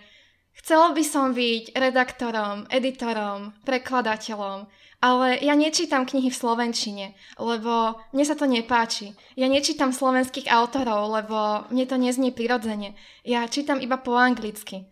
[0.60, 4.68] chcel by som byť redaktorom, editorom, prekladateľom,
[5.00, 7.06] ale ja nečítam knihy v slovenčine,
[7.38, 9.14] lebo mne sa to nepáči.
[9.38, 12.98] Ja nečítam slovenských autorov, lebo mne to neznie prirodzene.
[13.22, 14.90] Ja čítam iba po anglicky.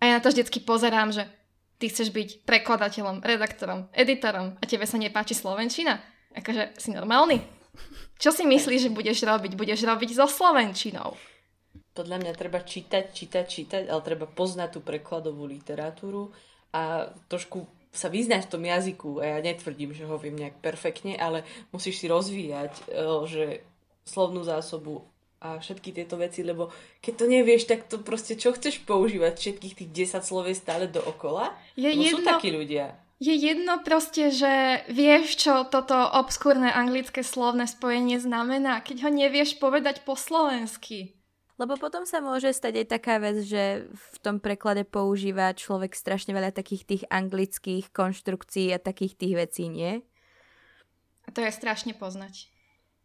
[0.00, 1.28] A ja na to vždycky pozerám, že
[1.80, 5.96] ty chceš byť prekladateľom, redaktorom, editorom a tebe sa nepáči Slovenčina?
[6.36, 7.40] Akože si normálny?
[8.20, 9.56] Čo si myslíš, že budeš robiť?
[9.56, 11.16] Budeš robiť so Slovenčinou.
[11.96, 16.30] Podľa mňa treba čítať, čítať, čítať, ale treba poznať tú prekladovú literatúru
[16.70, 19.10] a trošku sa vyznať v tom jazyku.
[19.18, 21.42] A ja netvrdím, že ho viem nejak perfektne, ale
[21.74, 23.44] musíš si rozvíjať eh, že
[24.06, 25.06] slovnú zásobu
[25.40, 26.68] a všetky tieto veci, lebo
[27.00, 31.56] keď to nevieš, tak to proste čo chceš používať všetkých tých 10 slovie stále dookola?
[31.80, 33.00] Je lebo jedno, sú takí ľudia.
[33.20, 39.56] Je jedno proste, že vieš, čo toto obskúrne anglické slovné spojenie znamená, keď ho nevieš
[39.56, 41.16] povedať po slovensky.
[41.60, 46.32] Lebo potom sa môže stať aj taká vec, že v tom preklade používa človek strašne
[46.32, 50.00] veľa takých tých anglických konštrukcií a takých tých vecí, nie?
[51.24, 52.48] A to je strašne poznať.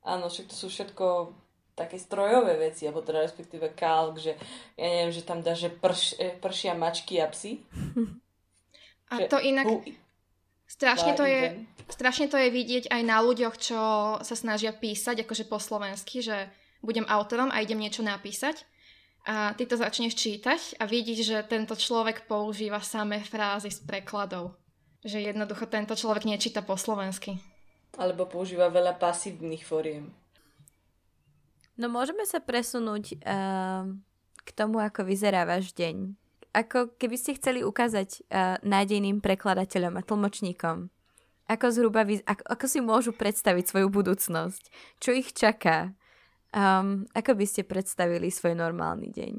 [0.07, 1.35] Áno, však to sú všetko
[1.75, 4.39] také strojové veci, alebo teda respektíve kalk, že
[4.79, 7.59] ja neviem, že tam dá, že prš, e, pršia mačky a psy.
[9.05, 9.69] A že to inak...
[10.65, 11.61] Strašne to, je,
[11.93, 13.81] strašne to je vidieť aj na ľuďoch, čo
[14.17, 16.49] sa snažia písať akože po slovensky, že
[16.81, 18.65] budem autorom a idem niečo napísať
[19.25, 24.53] a ty to začneš čítať a vidíš, že tento človek používa samé frázy z prekladov.
[25.01, 27.41] Že jednoducho tento človek nečíta po slovensky.
[27.97, 30.13] Alebo používa veľa pasívnych foriem.
[31.75, 33.83] No môžeme sa presunúť uh,
[34.43, 36.15] k tomu, ako vyzerá váš deň.
[36.55, 40.87] Ako keby ste chceli ukázať uh, nádejným prekladateľom a tlmočníkom,
[41.51, 44.63] ako zhruba vy, ako, ako si môžu predstaviť svoju budúcnosť,
[45.03, 45.91] čo ich čaká,
[46.55, 49.33] um, ako by ste predstavili svoj normálny deň.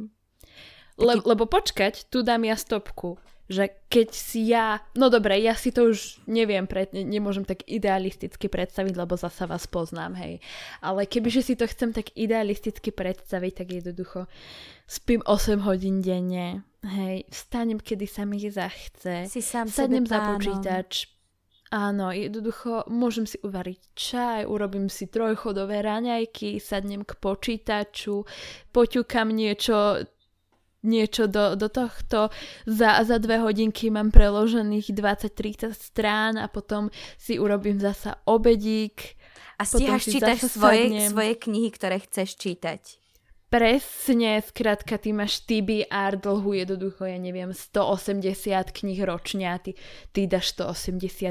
[0.96, 3.16] Le, lebo počkať, tu dám ja stopku
[3.46, 8.50] že keď si ja, no dobre, ja si to už neviem, pred, nemôžem tak idealisticky
[8.50, 10.42] predstaviť, lebo zasa vás poznám, hej.
[10.82, 14.26] Ale kebyže si to chcem tak idealisticky predstaviť, tak jednoducho
[14.90, 21.16] spím 8 hodín denne, hej, vstanem, kedy sa mi zachce, si sám sadnem za počítač,
[21.74, 28.22] Áno, jednoducho môžem si uvariť čaj, urobím si trojchodové raňajky, sadnem k počítaču,
[28.70, 30.06] poťukam niečo
[30.86, 32.30] niečo do, do tohto.
[32.64, 39.18] Za, za dve hodinky mám preložených 20-30 strán a potom si urobím zasa obedík.
[39.56, 43.05] A stíhaš čítať svoje, svoje knihy, ktoré chceš čítať.
[43.46, 49.78] Presne, skrátka, ty máš TBR dlhu jednoducho, ja neviem, 180 kníh ročne a ty,
[50.10, 51.30] ty dáš 181.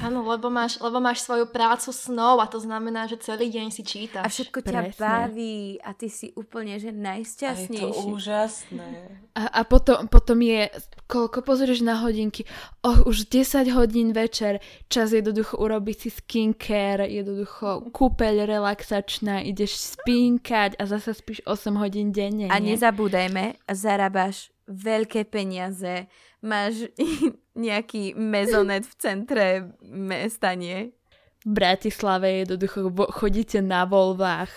[0.00, 3.84] Áno, lebo máš, lebo máš svoju prácu snov a to znamená, že celý deň si
[3.84, 4.24] čítaš.
[4.24, 4.96] A všetko ťa Presne.
[4.96, 7.84] baví a ty si úplne, že najšťastnejší.
[7.84, 8.88] A je to úžasné.
[9.36, 10.72] A, a potom, potom je,
[11.04, 12.48] koľko pozrieš na hodinky,
[12.80, 20.80] oh, už 10 hodín večer, čas jednoducho urobiť si skincare, jednoducho kúpeľ relaxačná, ideš spínkať
[20.80, 22.46] a zase spíš 8 hodín denne.
[22.46, 22.78] A nie?
[22.78, 26.06] nezabúdajme, zarábaš veľké peniaze,
[26.38, 26.86] máš
[27.66, 29.46] nejaký mezonet v centre
[29.82, 30.94] mesta, nie?
[31.42, 34.54] V Bratislave jednoducho chodíte na Volvách.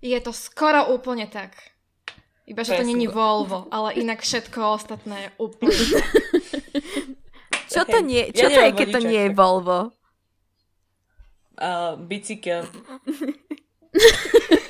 [0.00, 1.52] Je to skoro úplne tak.
[2.48, 5.84] Iba, že to není Volvo, ale inak všetko ostatné je úplne
[7.70, 9.92] Čo to, nie, čo ja to je, keď to nie je Volvo?
[11.60, 12.64] Uh, bicykel.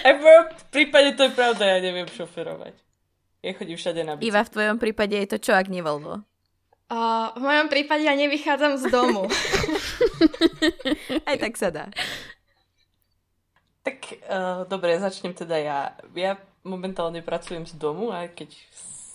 [0.00, 2.74] Aj v mojom prípade to je pravda, ja neviem šoferovať.
[3.40, 4.28] Ja chodím všade na bicykli.
[4.32, 6.24] Iva, v tvojom prípade je to čo, ak nie Volvo?
[6.90, 9.30] Uh, v mojom prípade ja nevychádzam z domu.
[11.28, 11.86] Aj tak sa dá.
[13.86, 15.78] Tak uh, dobre, začnem teda ja.
[16.12, 16.36] Ja
[16.66, 18.52] momentálne pracujem z domu, aj keď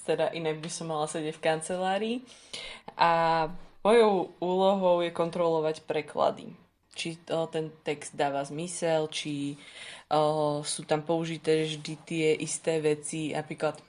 [0.10, 2.18] teda inak by som mala sedieť v kancelárii.
[2.98, 3.46] A
[3.86, 6.58] mojou úlohou je kontrolovať preklady
[6.96, 9.60] či o, ten text dáva zmysel, či
[10.12, 13.34] o, sú tam použité vždy tie isté veci.
[13.34, 13.80] Napríklad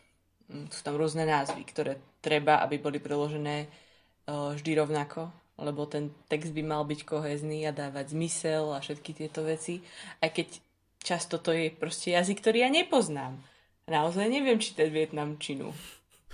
[0.49, 5.31] mm, sú tam rôzne názvy, ktoré treba, aby boli preložené uh, vždy rovnako,
[5.63, 9.79] lebo ten text by mal byť kohezný a dávať zmysel a všetky tieto veci.
[10.19, 10.59] Aj keď
[10.99, 13.39] často to je proste jazyk, ktorý ja nepoznám.
[13.87, 15.71] Naozaj neviem čítať vietnamčinu.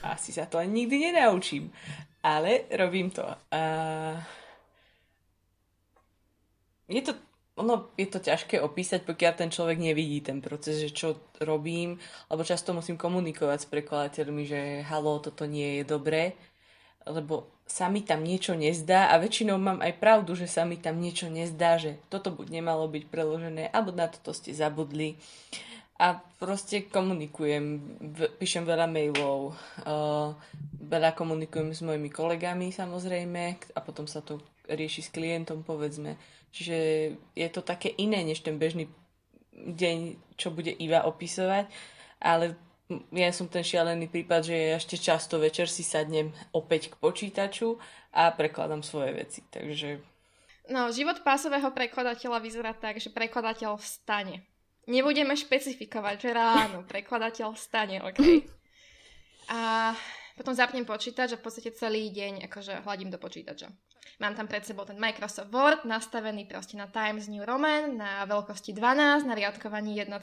[0.01, 1.69] Asi sa to ani nikdy nenaučím.
[2.25, 3.27] Ale robím to.
[3.53, 4.17] Uh,
[6.89, 7.13] je to
[7.53, 12.01] ono je to ťažké opísať, pokiaľ ten človek nevidí ten proces, že čo robím,
[12.33, 16.33] lebo často musím komunikovať s prekladateľmi, že halo, toto nie je dobré,
[17.05, 20.97] lebo sa mi tam niečo nezdá a väčšinou mám aj pravdu, že sa mi tam
[21.01, 25.21] niečo nezdá, že toto buď nemalo byť preložené, alebo na toto ste zabudli.
[26.01, 27.79] A proste komunikujem,
[28.41, 29.55] píšem veľa mailov,
[29.87, 30.35] uh,
[30.83, 33.43] veľa komunikujem s mojimi kolegami samozrejme
[33.77, 36.19] a potom sa to rieši s klientom povedzme
[36.53, 36.77] Čiže
[37.33, 38.89] je to také iné, než ten bežný
[39.53, 41.73] deň, čo bude Iva opisovať,
[42.21, 42.57] ale
[43.13, 47.81] ja som ten šialený prípad, že ja ešte často večer si sadnem opäť k počítaču
[48.13, 50.05] a prekladám svoje veci, takže...
[50.69, 54.45] No, život pásového prekladateľa vyzerá tak, že prekladateľ vstane.
[54.87, 58.21] Nebudeme špecifikovať, že ráno prekladateľ vstane, OK?
[59.53, 59.93] A
[60.39, 63.69] potom zapnem počítač a v podstate celý deň akože hladím do počítača.
[64.23, 68.71] Mám tam pred sebou ten Microsoft Word nastavený proste na Times New Roman na veľkosti
[68.75, 70.23] 12, na riadkovaní 1,5.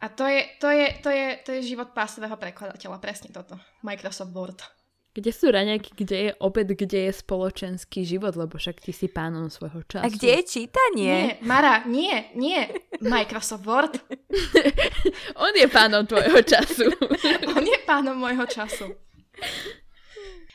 [0.00, 3.58] A to je, to, je, to, je, to je život pásového prekladateľa, presne toto.
[3.82, 4.60] Microsoft Word.
[5.14, 9.46] Kde sú raňajky, kde je opäť, kde je spoločenský život, lebo však ty si pánom
[9.46, 10.02] svojho času.
[10.02, 11.38] A kde je čítanie?
[11.38, 12.66] Nie, Mara, nie, nie.
[12.98, 13.94] Microsoft Word.
[15.44, 16.90] On je pánom tvojho času.
[17.54, 18.90] On je pánom môjho času.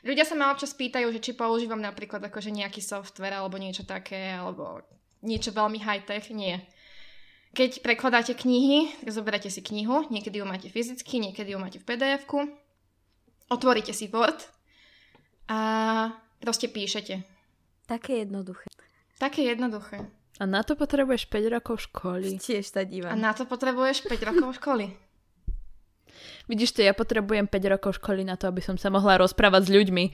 [0.05, 4.35] Ľudia sa ma občas pýtajú, že či používam napríklad akože nejaký software alebo niečo také,
[4.35, 4.83] alebo
[5.19, 6.31] niečo veľmi high-tech.
[6.31, 6.63] Nie.
[7.51, 12.23] Keď prekladáte knihy, zoberete si knihu, niekedy ju máte fyzicky, niekedy ju máte v pdf
[13.49, 14.45] otvoríte si Word
[15.49, 15.59] a
[16.37, 17.25] proste píšete.
[17.89, 18.69] Také jednoduché.
[19.17, 20.05] Také jednoduché.
[20.39, 22.39] A na to potrebuješ 5 rokov školy.
[22.39, 23.11] Tiež sa dívam.
[23.11, 24.93] A na to potrebuješ 5 rokov školy.
[26.49, 29.73] Vidíš to, ja potrebujem 5 rokov školy na to, aby som sa mohla rozprávať s
[29.73, 30.05] ľuďmi.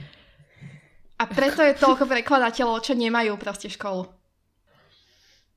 [1.15, 4.03] A preto je toľko prekladateľov, čo nemajú proste školu.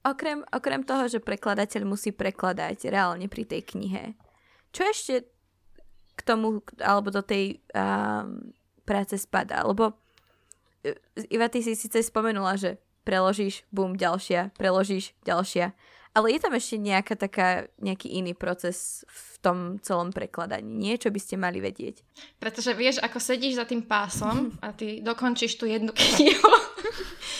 [0.06, 4.14] Okrem, okrem toho, že prekladateľ musí prekladať reálne pri tej knihe,
[4.70, 5.26] čo ešte
[6.14, 8.54] k tomu, alebo do tej um,
[8.86, 9.66] práce spadá?
[9.66, 9.98] Lebo
[10.86, 10.94] e,
[11.34, 15.74] Iva, ty si síce spomenula, že preložíš, bum, ďalšia, preložíš, ďalšia.
[16.18, 20.66] Ale je tam ešte nejaká taká, nejaký iný proces v tom celom prekladaní.
[20.66, 22.02] Niečo by ste mali vedieť.
[22.42, 26.50] Pretože vieš, ako sedíš za tým pásom a ty dokončíš tú jednu knihu.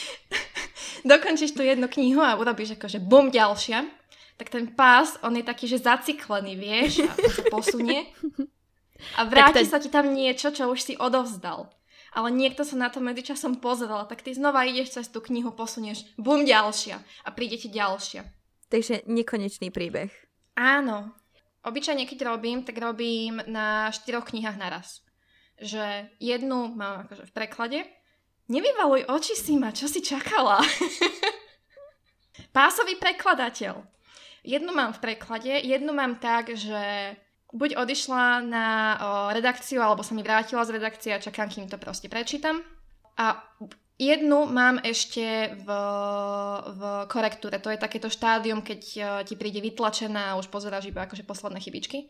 [1.11, 3.83] dokončíš tú jednu knihu a urobíš akože bum, ďalšia.
[4.39, 8.15] Tak ten pás, on je taký, že zaciklený, vieš, a sa posunie.
[9.19, 9.71] A vráti ten...
[9.75, 11.67] sa ti tam niečo, čo už si odovzdal
[12.09, 16.09] ale niekto sa na to medzičasom pozrel, tak ty znova ideš cez tú knihu, posunieš,
[16.17, 18.38] bum, ďalšia a príde ti ďalšia.
[18.69, 20.13] Takže nekonečný príbeh.
[20.57, 21.17] Áno.
[21.65, 25.05] Obyčajne, keď robím, tak robím na štyroch knihách naraz.
[25.59, 27.81] Že jednu mám akože v preklade.
[28.49, 30.63] Nevyvaluj oči si ma, čo si čakala?
[32.57, 33.85] Pásový prekladateľ.
[34.47, 37.13] Jednu mám v preklade, jednu mám tak, že
[37.53, 38.99] buď odišla na o,
[39.33, 42.65] redakciu, alebo sa mi vrátila z redakcie a čakám, kým to proste prečítam.
[43.19, 43.37] A
[43.99, 45.69] Jednu mám ešte v,
[46.71, 46.81] v
[47.11, 47.59] korektúre.
[47.59, 51.59] To je takéto štádium, keď uh, ti príde vytlačená a už pozeráš iba akože posledné
[51.59, 52.07] chybičky.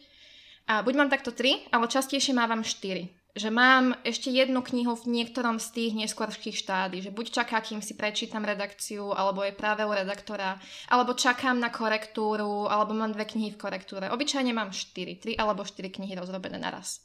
[0.68, 3.08] A buď mám takto tri, ale častejšie mávam štyri.
[3.32, 7.08] Že mám ešte jednu knihu v niektorom z tých neskôrších štádí.
[7.08, 10.60] Že buď čaká, kým si prečítam redakciu, alebo je práve u redaktora,
[10.92, 14.12] alebo čakám na korektúru, alebo mám dve knihy v korektúre.
[14.12, 17.00] Obyčajne mám štyri, tri alebo štyri knihy rozrobené naraz.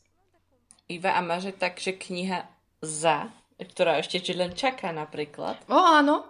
[0.91, 2.43] Iva, a máže tak, že kniha
[2.83, 3.31] za
[3.67, 5.59] ktorá ešte či len čaká napríklad.
[5.71, 6.23] O áno,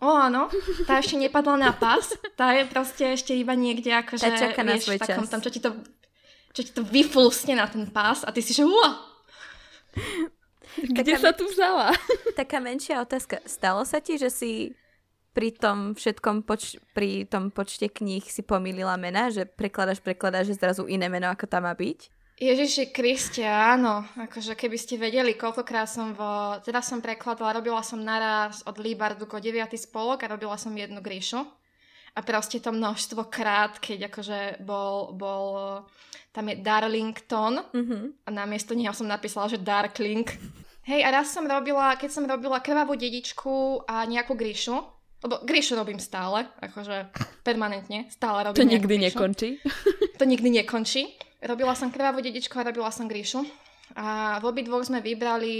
[0.00, 0.52] o áno,
[0.88, 4.76] tá ešte nepadla na pás, tá je proste ešte iba niekde akože, tá čaká na
[4.76, 5.72] svoj takom, tam, čo ti to,
[6.52, 9.14] čo ti to vyfúsne na ten pás a ty si že uá.
[10.80, 11.94] Kde taká, sa tu vzala?
[12.40, 13.38] Taká menšia otázka.
[13.46, 14.74] Stalo sa ti, že si
[15.34, 20.58] pri tom všetkom poč- pri tom počte kníh si pomýlila mena, že prekladáš, prekladáš, že
[20.58, 22.10] zrazu iné meno, ako tam má byť?
[22.34, 24.02] Ježiši Kriste, áno.
[24.18, 26.58] Akože keby ste vedeli, koľkokrát som vo...
[26.66, 29.70] Teda som prekladala, robila som naraz od Líbardu ko 9.
[29.78, 31.46] spolok a robila som jednu gríšu.
[32.14, 35.46] A proste to množstvo krát, keď akože bol, bol
[36.34, 38.26] tam je Darlington mm-hmm.
[38.26, 40.26] a namiesto neho som napísala, že Darkling.
[40.90, 44.74] Hej, a raz som robila, keď som robila krvavú dedičku a nejakú gríšu,
[45.22, 47.14] lebo gríšu robím stále, akože
[47.46, 49.06] permanentne, stále robím To nikdy gríšu.
[49.10, 49.48] nekončí.
[50.18, 51.02] To nikdy nekončí
[51.44, 53.44] Robila som krvavú dedičku a robila som Gríšu.
[54.00, 55.52] A v obidvoch sme vybrali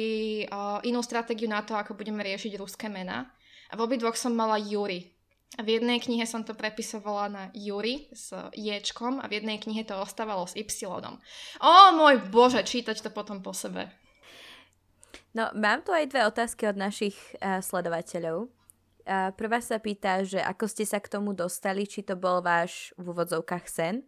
[0.48, 3.28] uh, inú stratégiu na to, ako budeme riešiť ruské mená.
[3.68, 5.12] A v obidvoch som mala Juri.
[5.54, 9.84] A v jednej knihe som to prepisovala na Juri s Ječkom a v jednej knihe
[9.84, 10.88] to ostávalo s Y.
[11.60, 13.92] Ó môj bože, čítať to potom po sebe.
[15.36, 18.48] No, mám tu aj dve otázky od našich uh, sledovateľov.
[19.04, 22.96] Uh, prvá sa pýta, že ako ste sa k tomu dostali, či to bol váš
[22.96, 24.00] v úvodzovkách sen.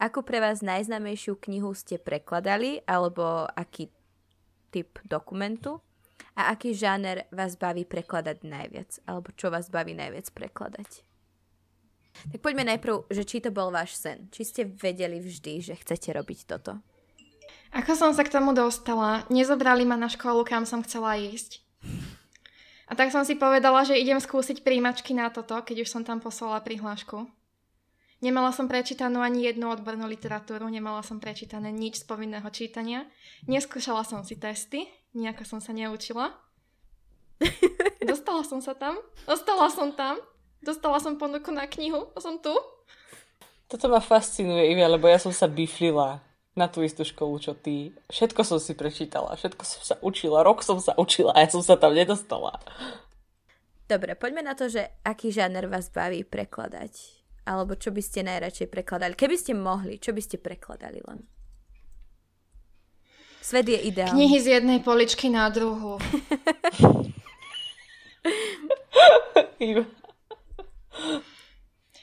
[0.00, 3.92] Ako pre vás najznámejšiu knihu ste prekladali, alebo aký
[4.72, 5.84] typ dokumentu?
[6.32, 8.96] A aký žáner vás baví prekladať najviac?
[9.04, 11.04] Alebo čo vás baví najviac prekladať?
[12.32, 14.32] Tak poďme najprv, že či to bol váš sen.
[14.32, 16.80] Či ste vedeli vždy, že chcete robiť toto?
[17.76, 19.28] Ako som sa k tomu dostala?
[19.28, 21.60] Nezobrali ma na školu, kam som chcela ísť.
[22.88, 26.24] A tak som si povedala, že idem skúsiť príjmačky na toto, keď už som tam
[26.24, 27.28] poslala prihlášku.
[28.20, 33.08] Nemala som prečítanú ani jednu odbornú literatúru, nemala som prečítané nič z povinného čítania.
[33.48, 34.84] Neskúšala som si testy,
[35.16, 36.36] nejako som sa neučila.
[38.04, 40.20] Dostala som sa tam, ostala som tam,
[40.60, 42.52] dostala som ponuku na knihu a som tu.
[43.72, 46.20] Toto ma fascinuje, Ivia, lebo ja som sa biflila
[46.52, 47.94] na tú istú školu, čo ty.
[48.12, 51.64] Všetko som si prečítala, všetko som sa učila, rok som sa učila a ja som
[51.64, 52.60] sa tam nedostala.
[53.88, 57.19] Dobre, poďme na to, že aký žáner vás baví prekladať.
[57.50, 59.18] Alebo čo by ste najradšej prekladali?
[59.18, 61.26] Keby ste mohli, čo by ste prekladali len?
[63.42, 64.14] Svet je ideálny.
[64.14, 65.98] Knihy z jednej poličky na druhú.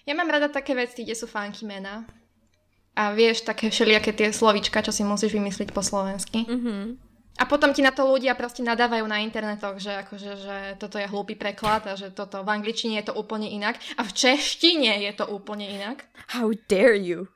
[0.03, 2.03] ja mám rada také veci, kde sú fánky mená.
[2.97, 6.43] A vieš, také všelijaké tie slovíčka, čo si musíš vymysliť po slovensky.
[6.43, 7.07] Mm-hmm.
[7.38, 11.06] A potom ti na to ľudia proste nadávajú na internetoch, že, akože, že toto je
[11.06, 15.13] hlúpy preklad a že toto v angličtine je to úplne inak a v češtine je
[15.13, 16.10] to úplne inak.
[16.34, 17.30] How dare you?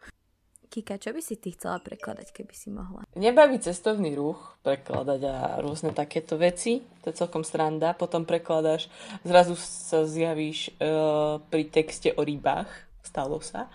[0.71, 3.03] Kika, čo by si ty chcela prekladať, keby si mohla?
[3.19, 6.79] Nebaví cestovný ruch, prekladať a rôzne takéto veci.
[7.03, 7.91] To je celkom sranda.
[7.91, 8.87] Potom prekladáš,
[9.27, 13.67] zrazu sa zjavíš uh, pri texte o rybách stalo sa.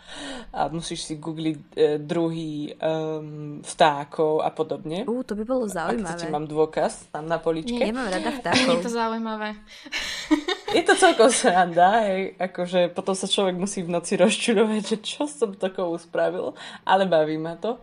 [0.55, 5.05] A musíš si googliť e, druhý um, vtákov a podobne.
[5.05, 6.25] Ú, to by bolo zaujímavé.
[6.25, 7.77] Ak mám dôkaz tam na poličke.
[7.77, 8.81] Nie, nemám rada vtákov.
[8.81, 9.49] Je to zaujímavé.
[10.73, 15.25] Je to celkom sranda, hej, akože potom sa človek musí v noci rozčulovať, že čo
[15.25, 16.53] som takovú spravil,
[16.85, 17.81] ale baví ma to.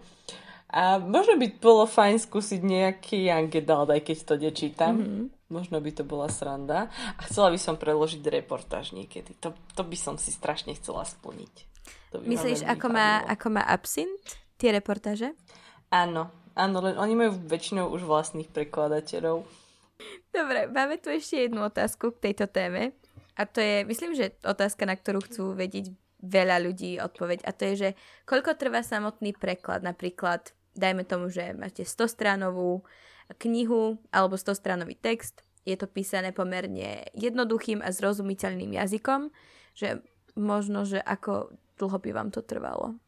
[0.73, 4.93] A možno by bolo fajn skúsiť nejaký Young Adult, aj keď to nečítam.
[4.97, 5.25] Mm-hmm.
[5.53, 6.89] Možno by to bola sranda.
[7.13, 9.37] A chcela by som preložiť reportáž niekedy.
[9.45, 11.53] To, to by som si strašne chcela splniť.
[12.09, 15.37] To by Myslíš, ako má, ako má Absint, tie reportáže?
[15.93, 19.45] Áno, áno, len oni majú väčšinou už vlastných prekladateľov.
[20.33, 22.97] Dobre, máme tu ešte jednu otázku k tejto téme.
[23.37, 27.45] A to je, myslím, že otázka, na ktorú chcú vedieť veľa ľudí odpoveď.
[27.45, 27.89] A to je, že
[28.25, 29.85] koľko trvá samotný preklad?
[29.85, 32.85] Napríklad dajme tomu, že máte 100 stránovú
[33.39, 39.31] knihu alebo 100 stránový text, je to písané pomerne jednoduchým a zrozumiteľným jazykom,
[39.73, 40.03] že
[40.35, 42.99] možno, že ako dlho by vám to trvalo.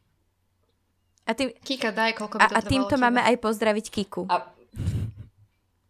[1.26, 3.10] A tým, Kika, daj, koľko by to a, a týmto teba.
[3.10, 4.22] máme aj pozdraviť Kiku.
[4.30, 4.46] A...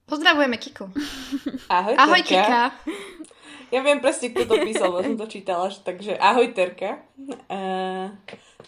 [0.08, 0.88] Pozdravujeme Kiku.
[1.68, 2.72] Ahoj, ahoj Kika.
[3.74, 7.02] Ja viem presne, kto to písal, bo som to čítala, takže ahoj Terka.
[7.50, 8.14] Uh,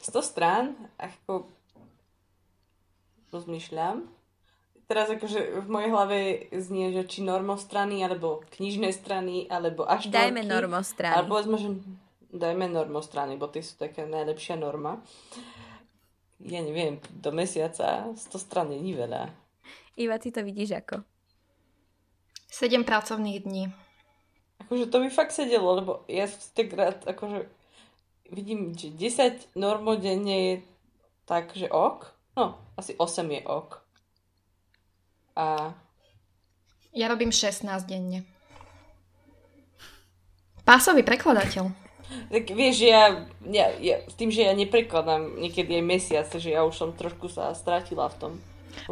[0.03, 1.47] 100 strán, ako
[3.33, 4.07] rozmýšľam.
[4.89, 6.19] Teraz akože v mojej hlave
[6.57, 11.13] znie, že či normostrany, alebo knižné strany, alebo až Dajme normostrany.
[11.13, 11.69] Alebo povedzme, že
[12.33, 15.05] dajme normostrany, bo tie sú taká najlepšia norma.
[16.41, 19.29] Ja neviem, do mesiaca 100 stran není veľa.
[20.01, 21.05] Iva, ty to vidíš ako?
[22.49, 23.65] 7 pracovných dní.
[24.65, 26.25] Akože to by fakt sedelo, lebo ja
[26.57, 27.45] tak rád, akože
[28.33, 30.55] vidím, že 10 normodenne je
[31.29, 33.71] tak, že ok, No, asi 8 je ok.
[35.35, 35.75] A...
[36.95, 38.23] Ja robím 16 denne.
[40.63, 41.75] Pásový prekladateľ.
[42.31, 46.63] Tak vieš, ja, ja, ja, s tým, že ja neprekladám niekedy aj mesiac, takže ja
[46.63, 48.33] už som trošku sa strátila v tom.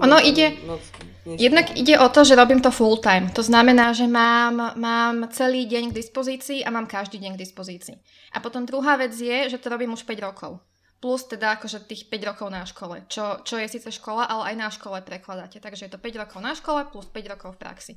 [0.02, 0.82] Ono ide, noc,
[1.24, 3.30] jednak ide o to, že robím to full time.
[3.30, 7.96] To znamená, že mám, mám celý deň k dispozícii a mám každý deň k dispozícii.
[8.34, 10.58] A potom druhá vec je, že to robím už 5 rokov
[11.00, 14.56] plus teda akože tých 5 rokov na škole, čo, čo je síce škola, ale aj
[14.56, 15.60] na škole prekladáte.
[15.60, 17.92] Takže je to 5 rokov na škole plus 5 rokov v praxi.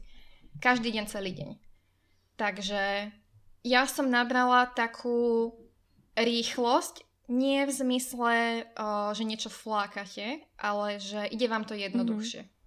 [0.59, 1.49] Každý deň, celý deň.
[2.35, 3.11] Takže
[3.63, 5.51] ja som nabrala takú
[6.15, 8.33] rýchlosť, nie v zmysle,
[8.73, 12.41] o, že niečo flákate, ale že ide vám to jednoduchšie.
[12.41, 12.57] Mm-hmm.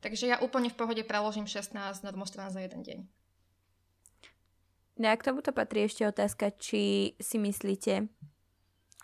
[0.00, 1.74] Takže ja úplne v pohode preložím 16
[2.06, 2.98] normostrán za jeden deň.
[4.96, 8.08] No a k tomuto patrí ešte otázka, či si myslíte,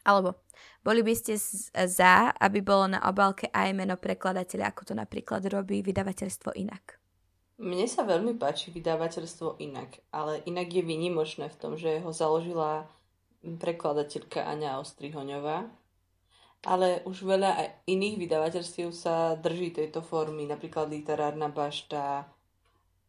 [0.03, 0.42] Alebo
[0.82, 1.38] boli by ste
[1.86, 6.98] za, aby bolo na obálke aj meno prekladateľa, ako to napríklad robí vydavateľstvo inak?
[7.62, 12.90] Mne sa veľmi páči vydavateľstvo inak, ale inak je vynimočné v tom, že ho založila
[13.42, 15.70] prekladateľka Aňa Ostrihoňová,
[16.66, 22.26] ale už veľa iných vydavateľstiev sa drží tejto formy, napríklad literárna bašta,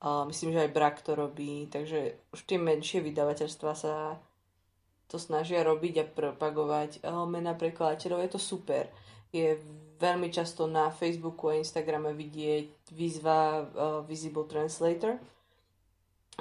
[0.04, 4.22] myslím, že aj Brak to robí, takže už tie menšie vydavateľstva sa
[5.08, 8.24] to snažia robiť a propagovať mena prekladateľov.
[8.26, 8.90] Je to super.
[9.34, 9.58] Je
[10.02, 13.66] veľmi často na Facebooku a Instagrame vidieť výzva uh,
[14.04, 15.16] Visible Translator,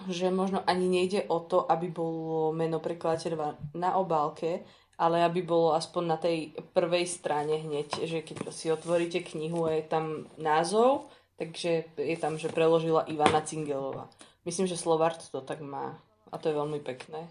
[0.08, 4.64] že možno ani nejde o to, aby bolo meno prekladateľa na obálke,
[4.96, 9.76] ale aby bolo aspoň na tej prvej strane hneď, že keď si otvoríte knihu a
[9.76, 14.08] je tam názov, takže je tam, že preložila Ivana Cingelová.
[14.46, 15.98] Myslím, že Slovart to tak má
[16.30, 17.28] a to je veľmi pekné.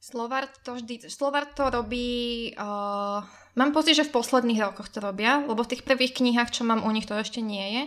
[0.00, 3.24] Slovart to vždy, Slovart to robí, uh,
[3.58, 6.86] mám pocit, že v posledných rokoch to robia, lebo v tých prvých knihách, čo mám
[6.86, 7.82] u nich, to ešte nie je.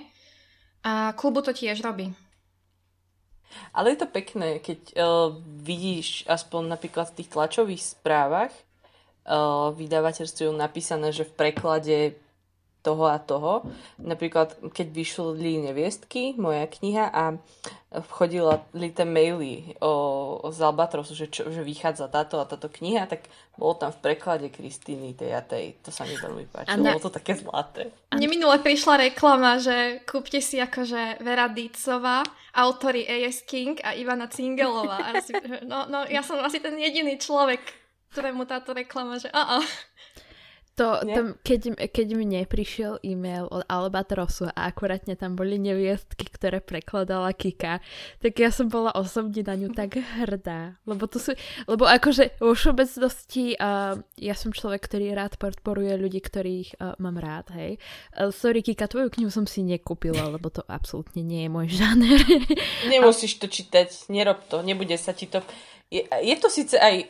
[0.84, 2.12] A klubu to tiež robí.
[3.74, 10.53] Ale je to pekné, keď uh, vidíš aspoň napríklad v tých tlačových správach uh, vydavateľstvu
[10.53, 11.97] napísané, že v preklade
[12.80, 13.67] toho a toho.
[13.99, 17.36] Napríklad, keď vyšli neviestky, moja kniha a
[18.13, 19.91] chodila tie maily o,
[20.45, 23.25] o z Albatrosu, že, čo, že vychádza táto a táto kniha, tak
[23.57, 25.75] bolo tam v preklade Kristýny tej a tej.
[25.84, 26.86] To sa mi veľmi páčilo.
[26.86, 26.95] Na...
[26.95, 27.91] Bolo to také zlaté.
[28.15, 32.23] Mne minule prišla reklama, že kúpte si akože Vera Dícová,
[32.55, 33.43] autory A.S.
[33.43, 35.01] King a Ivana Cingelová.
[35.65, 37.59] No, no, ja som asi ten jediný človek,
[38.13, 39.61] ktorému táto reklama, že a
[40.80, 46.63] to, to, keď, keď mne prišiel e-mail od Albatrosu a akurátne tam boli neviestky, ktoré
[46.63, 47.84] prekladala Kika,
[48.23, 50.80] tak ja som bola osobne na ňu tak hrdá.
[50.88, 51.36] Lebo to sú,
[51.67, 57.19] lebo akože vo všeobecnosti uh, ja som človek, ktorý rád podporuje ľudí, ktorých uh, mám
[57.19, 57.75] rád, hej.
[58.15, 62.23] Uh, sorry Kika, tvoju knihu som si nekúpila, lebo to absolútne nie je môj žáner.
[62.88, 65.43] Nemusíš to čítať, nerob to, nebude sa ti to...
[65.89, 67.09] Je, je to síce aj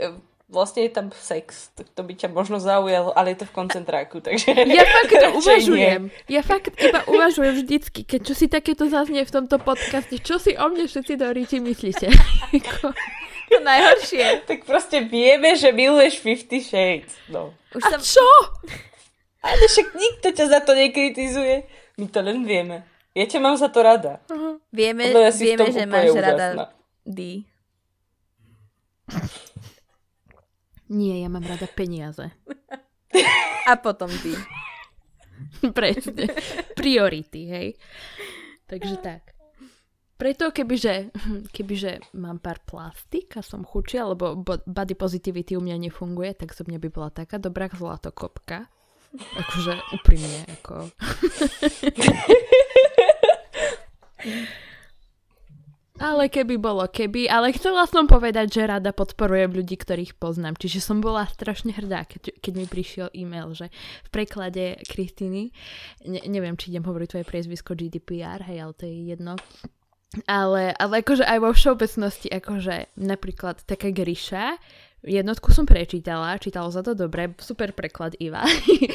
[0.50, 4.18] vlastne je tam sex, tak to by ťa možno zaujalo, ale je to v koncentráku,
[4.26, 4.52] takže...
[4.66, 6.02] Ja fakt to uvažujem.
[6.10, 6.42] Nie.
[6.42, 10.58] Ja fakt iba uvažujem vždycky, keď čo si takéto zaznie v tomto podcaste, čo si
[10.58, 12.10] o mne všetci do ríti myslíte?
[13.50, 14.46] to najhoršie.
[14.46, 17.14] Tak proste vieme, že miluješ Fifty Shades.
[17.30, 17.54] No.
[17.74, 18.02] Už A som...
[18.02, 18.28] čo?
[19.42, 21.66] Ale však nikto ťa za to nekritizuje.
[21.98, 22.86] My to len vieme.
[23.18, 24.22] Ja ťa mám za to rada.
[24.30, 24.62] Uh-huh.
[24.70, 26.72] Vieme, ja vieme že máš rada
[27.02, 27.44] D.
[30.90, 32.34] Nie, ja mám rada peniaze.
[33.70, 34.34] A potom ty.
[35.78, 36.34] Presne.
[36.74, 37.68] Priority, hej.
[38.66, 39.38] Takže tak.
[40.20, 41.16] Preto kebyže,
[41.56, 44.36] kebyže mám pár plastik a som chučia, lebo
[44.68, 48.68] body positivity u mňa nefunguje, tak zo mňa by bola taká dobrá zlatokopka.
[49.16, 50.92] Akože úprimne, ako...
[56.00, 60.56] Ale keby bolo keby, ale chcela som povedať, že rada podporujem ľudí, ktorých poznám.
[60.56, 63.68] Čiže som bola strašne hrdá, keď, keď mi prišiel e-mail, že
[64.08, 65.52] v preklade Kristýny,
[66.08, 69.36] ne, neviem, či idem hovoriť tvoje priezvisko GDPR, hej, ale to je jedno.
[70.26, 74.58] Ale, ale akože aj vo všeobecnosti, akože napríklad taká Grisha,
[75.00, 78.44] Jednotku som prečítala, čítalo za to dobre, super preklad Iva.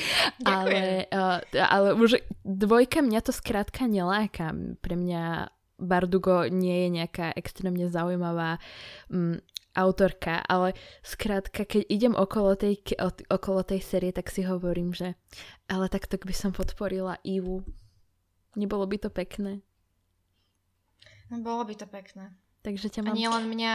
[0.45, 4.53] ale, uh, ale už dvojka mňa to skrátka neláka.
[4.85, 5.49] Pre mňa
[5.85, 8.59] Bardugo nie je nejaká extrémne zaujímavá
[9.13, 9.39] um,
[9.75, 10.73] autorka, ale
[11.03, 12.79] skrátka, keď idem okolo tej,
[13.29, 15.19] okolo tej série, tak si hovorím, že
[15.67, 17.67] ale tak by som podporila Ivu.
[18.55, 19.61] Nebolo by to pekné?
[21.29, 22.31] No, bolo by to pekné.
[22.63, 23.13] Takže ťa mám...
[23.13, 23.73] A nie len mňa.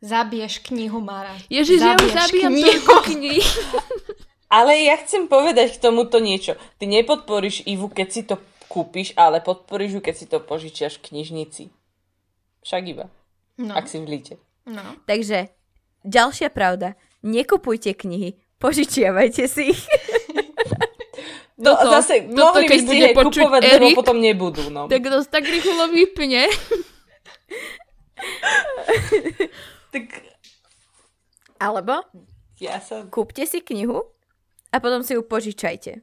[0.00, 1.36] Zabiješ knihu, Mara.
[1.52, 3.44] Ježiš, ja už zabijam toľko knih.
[4.56, 6.56] Ale ja chcem povedať k tomuto niečo.
[6.80, 8.40] Ty nepodporíš Ivu, keď si to
[8.70, 11.62] kúpiš, ale podporíš ju, keď si to požičiaš v knižnici.
[12.62, 13.10] Však iba.
[13.58, 13.74] No.
[13.74, 14.38] Ak si v Lite.
[14.70, 14.94] No.
[15.10, 15.50] Takže,
[16.06, 16.94] ďalšia pravda.
[17.26, 19.82] Nekupujte knihy, požičiavajte si ich.
[21.60, 24.72] No, toto, zase toto, mohli by ste bude kupovať, Erik, lebo potom nebudú.
[24.72, 24.88] No.
[24.88, 26.48] Tak to tak rýchlo vypne.
[29.92, 30.04] tak...
[31.60, 32.00] Alebo
[32.56, 33.04] ja sa...
[33.12, 34.08] kúpte si knihu
[34.72, 36.00] a potom si ju požičajte.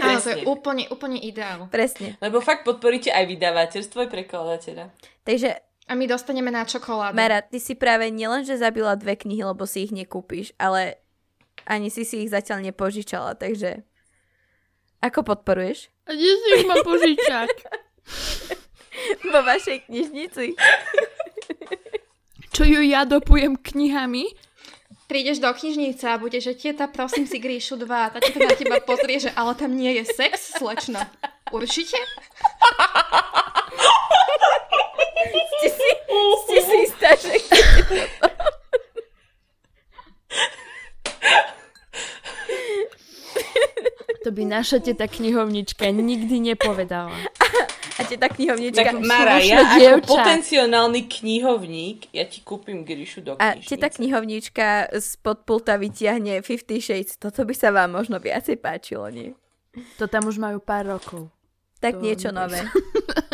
[0.00, 1.68] Áno, to je úplne, úplne ideál.
[1.68, 2.16] Presne.
[2.24, 4.84] Lebo fakt podporíte aj vydavateľstvo, aj prekladateľa.
[5.24, 5.50] Takže...
[5.84, 7.12] A my dostaneme na čokoládu.
[7.12, 10.96] Mera, ty si práve nielenže zabila dve knihy, lebo si ich nekúpiš, ale
[11.68, 13.84] ani si si ich zatiaľ nepožičala, takže...
[15.04, 15.92] Ako podporuješ?
[16.08, 17.48] A kde si ich mám požičať?
[19.32, 20.56] Vo vašej knižnici.
[22.56, 24.24] Čo ju ja dopujem knihami?
[25.06, 28.80] Prídeš do knižnice a bude, že tieta, prosím si Gríšu 2 a tá na teba
[28.80, 31.10] pozrie, že ale tam nie je sex, slečna.
[31.52, 31.96] Určite?
[35.64, 35.90] ste si,
[36.44, 37.32] ste si istá, že
[44.24, 47.12] To by naša teta knihovnička nikdy nepovedala.
[47.94, 48.80] A teta knihovnička...
[48.80, 53.60] Tak Mara, ja ako potenciálny knihovník, ja ti kúpim Gríšu do knižnice.
[53.60, 57.20] A teta knihovnička spod pulta vyťahne Fifty Shades.
[57.20, 59.36] Toto by sa vám možno viacej páčilo, nie?
[60.00, 61.28] To tam už majú pár rokov.
[61.84, 62.64] Tak to niečo nové.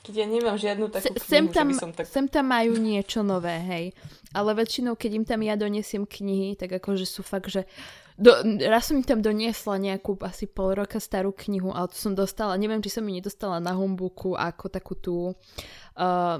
[0.00, 2.08] Keď ja nemám žiadnu takú knihu, sem tam, som tak...
[2.08, 3.84] sem tam majú niečo nové, hej.
[4.32, 7.68] Ale väčšinou, keď im tam ja donesiem knihy, tak akože sú fakt, že
[8.20, 8.36] do,
[8.68, 12.56] raz som mi tam doniesla nejakú asi pol roka starú knihu, ale to som dostala,
[12.60, 15.16] neviem, či som mi nedostala na humbuku ako takú tú
[15.96, 16.36] uh,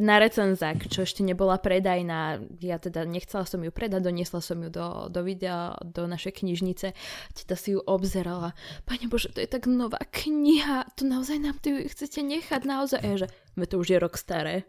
[0.00, 2.40] na recenzák, čo ešte nebola predajná.
[2.60, 6.96] Ja teda nechcela som ju predať, doniesla som ju do, do videa, do našej knižnice.
[7.36, 8.56] Teta si ju obzerala.
[8.88, 13.00] Pane Bože, to je tak nová kniha, to naozaj nám tu chcete nechať, naozaj.
[13.04, 13.28] Ja, že
[13.68, 14.64] to už je rok staré.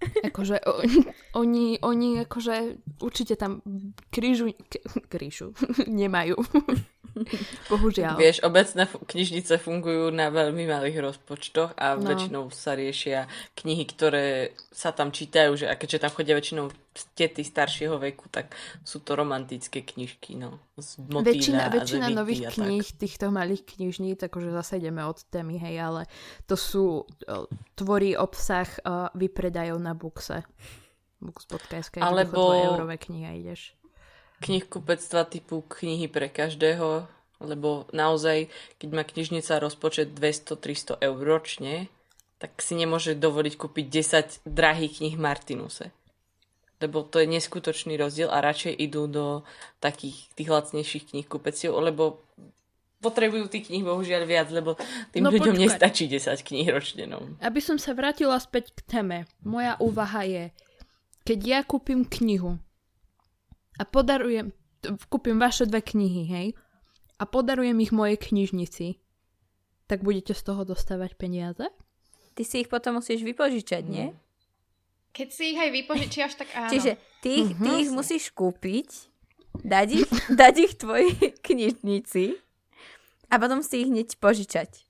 [0.24, 0.64] Akože
[1.36, 3.60] oni, oni akože určite tam
[4.08, 4.56] krížu,
[5.12, 5.52] krížu,
[6.00, 6.40] nemajú.
[7.72, 8.16] Bohužiaľ.
[8.16, 12.06] Vieš, obecné knižnice fungujú na veľmi malých rozpočtoch a no.
[12.06, 13.26] väčšinou sa riešia
[13.58, 16.70] knihy, ktoré sa tam čítajú, že a keďže tam chodia väčšinou
[17.14, 18.52] tety staršieho veku, tak
[18.82, 20.58] sú to romantické knižky, no.
[20.76, 22.98] Z väčšina väčšina nových kníh, tak.
[22.98, 26.02] týchto malých knižní, takže zase ideme od témy, hej, ale
[26.50, 27.06] to sú
[27.78, 30.42] tvorí obsah uh, vypredajov na Bookse.
[31.20, 33.79] Books.sk, alebo eurové knihy ideš
[34.40, 37.04] knihkupectva typu knihy pre každého,
[37.40, 41.88] lebo naozaj, keď má knižnica rozpočet 200-300 eur ročne,
[42.40, 43.86] tak si nemôže dovoliť kúpiť
[44.44, 45.92] 10 drahých knih Martinuse.
[46.80, 49.44] Lebo to je neskutočný rozdiel a radšej idú do
[49.84, 52.24] takých tých lacnejších knih kupectiev, lebo
[53.04, 54.76] potrebujú tých kníh bohužiaľ viac, lebo
[55.12, 55.64] tým no, ľuďom počkať.
[55.68, 57.04] nestačí 10 kníh ročne.
[57.08, 57.24] No.
[57.40, 60.44] Aby som sa vrátila späť k téme, moja úvaha je,
[61.24, 62.60] keď ja kúpim knihu,
[63.80, 64.52] a podarujem,
[65.08, 66.48] kúpim vaše dve knihy, hej,
[67.16, 69.00] a podarujem ich mojej knižnici,
[69.88, 71.64] tak budete z toho dostávať peniaze?
[72.36, 73.90] Ty si ich potom musíš vypožičať, mm.
[73.90, 74.12] nie?
[75.10, 76.70] Keď si ich aj vypožičiaš, tak áno.
[76.70, 77.64] Čiže ty, mm-hmm.
[77.66, 78.88] ty ich musíš kúpiť,
[79.64, 80.08] dať ich,
[80.40, 82.38] dať ich tvojej knižnici
[83.32, 84.86] a potom si ich hneď požičať.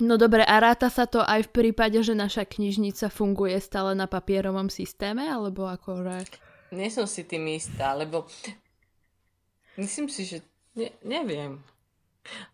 [0.00, 4.08] No dobre, a ráta sa to aj v prípade, že naša knižnica funguje stále na
[4.08, 6.24] papierovom systéme, alebo akože...
[6.70, 8.30] Nie som si tým istá, lebo
[9.74, 10.38] myslím si, že
[10.78, 11.58] ne, neviem.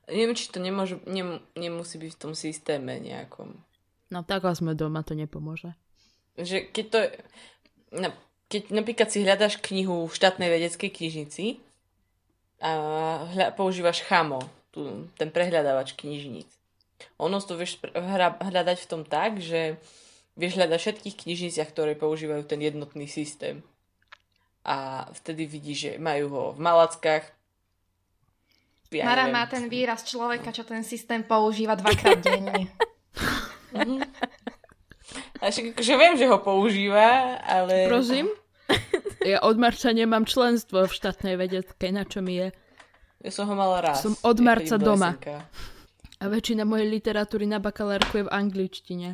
[0.09, 3.61] Neviem, či to nemôžu, nem, nemusí byť v tom systéme nejakom.
[4.09, 5.77] No tak sme doma, to nepomôže.
[6.41, 6.99] Že keď to...
[7.93, 8.09] No,
[8.47, 11.59] keď napríklad si hľadáš knihu v štátnej vedeckej knižnici
[12.63, 12.71] a
[13.27, 14.39] hľa, používaš Chamo,
[14.71, 16.47] tu, ten prehľadávač knižníc.
[17.19, 17.83] Ono to vieš
[18.41, 19.77] hľadať v tom tak, že
[20.39, 23.67] vieš hľadať všetkých knižniciach, ktoré používajú ten jednotný systém
[24.67, 27.25] a vtedy vidí, že majú ho v Malackách.
[28.91, 29.35] Ja Mara neviem.
[29.39, 32.67] má ten výraz človeka, čo ten systém používa dvakrát denne.
[33.77, 34.09] Mhm.
[35.43, 37.91] A však, že viem, že ho používa, ale...
[37.91, 38.33] Prosím?
[39.27, 42.55] Ja od marca nemám členstvo v štátnej vedeckej, na čo mi je.
[43.27, 43.99] Ja som ho mala raz.
[43.99, 45.19] Som od marca doma.
[46.23, 49.09] A väčšina mojej literatúry na bakalárku je v angličtine.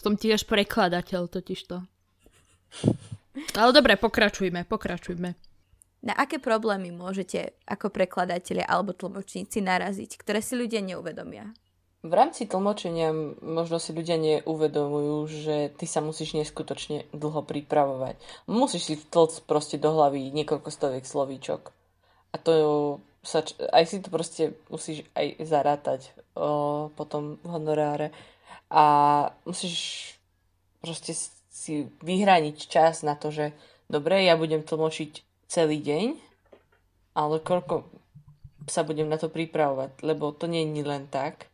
[0.00, 1.84] Som tiež prekladateľ totižto.
[3.56, 5.30] Ale dobre, pokračujme, pokračujme.
[6.02, 11.54] Na aké problémy môžete ako prekladatelia alebo tlmočníci naraziť, ktoré si ľudia neuvedomia?
[12.02, 18.18] V rámci tlmočenia možno si ľudia neuvedomujú, že ty sa musíš neskutočne dlho pripravovať.
[18.50, 21.70] Musíš si vtlc proste do hlavy niekoľko stoviek slovíčok.
[22.34, 22.52] A to
[23.22, 28.10] sa, aj si to proste musíš aj zarátať o, potom v honoráre.
[28.66, 28.84] A
[29.46, 30.18] musíš
[30.82, 31.14] proste
[31.52, 33.52] si vyhraniť čas na to, že
[33.92, 35.20] dobre, ja budem tlmočiť
[35.52, 36.16] celý deň,
[37.12, 37.84] ale koľko
[38.64, 41.52] sa budem na to pripravovať, lebo to nie je len tak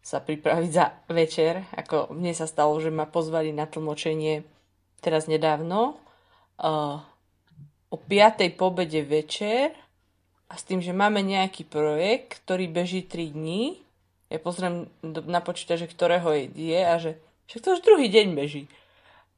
[0.00, 4.40] sa pripraviť za večer, ako mne sa stalo, že ma pozvali na tlmočenie
[5.04, 6.00] teraz nedávno
[6.56, 6.96] uh,
[7.92, 8.48] o 5.
[8.56, 9.76] pobede večer
[10.48, 13.76] a s tým, že máme nejaký projekt, ktorý beží 3 dní.
[14.32, 17.20] Ja pozriem na počítače, ktorého je a že
[17.50, 18.70] však to už druhý deň beží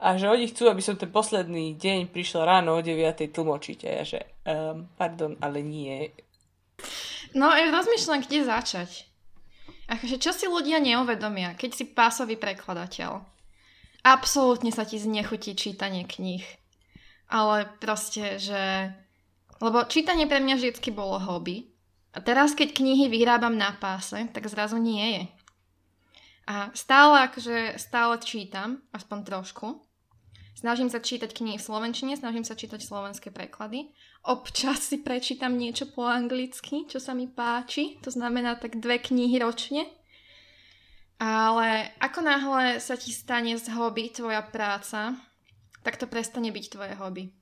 [0.03, 2.99] a že oni chcú, aby som ten posledný deň prišla ráno o 9.
[3.31, 3.79] tlmočiť.
[3.87, 6.11] A ja že, um, pardon, ale nie.
[7.39, 9.07] No, ja rozmýšľam, kde začať.
[9.87, 13.33] Akože, čo si ľudia neuvedomia, keď si pásový prekladateľ?
[14.03, 16.45] absolútne sa ti znechutí čítanie kníh.
[17.31, 18.93] Ale proste, že...
[19.63, 21.71] Lebo čítanie pre mňa vždy bolo hobby.
[22.13, 25.25] A teraz, keď knihy vyrábam na páse, tak zrazu nie je.
[26.45, 29.81] A stále, akože stále čítam, aspoň trošku.
[30.63, 33.91] Snažím sa čítať knihy v slovenčine, snažím sa čítať slovenské preklady.
[34.23, 37.99] Občas si prečítam niečo po anglicky, čo sa mi páči.
[38.07, 39.91] To znamená tak dve knihy ročne.
[41.19, 45.19] Ale ako náhle sa ti stane z hobby tvoja práca,
[45.83, 47.42] tak to prestane byť tvoje hobby.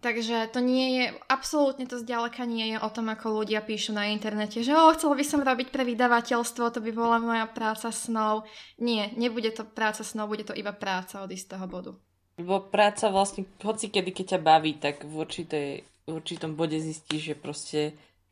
[0.00, 4.08] Takže to nie je, absolútne to zďaleka nie je o tom, ako ľudia píšu na
[4.08, 8.48] internete, že oh, chcel by som robiť pre vydavateľstvo, to by bola moja práca snov.
[8.80, 11.92] Nie, nebude to práca snov, bude to iba práca od istého bodu.
[12.40, 17.32] Lebo práca vlastne, hoci kedy, keď ťa baví, tak v, určitej, v určitom bode zistíš,
[17.32, 17.80] že proste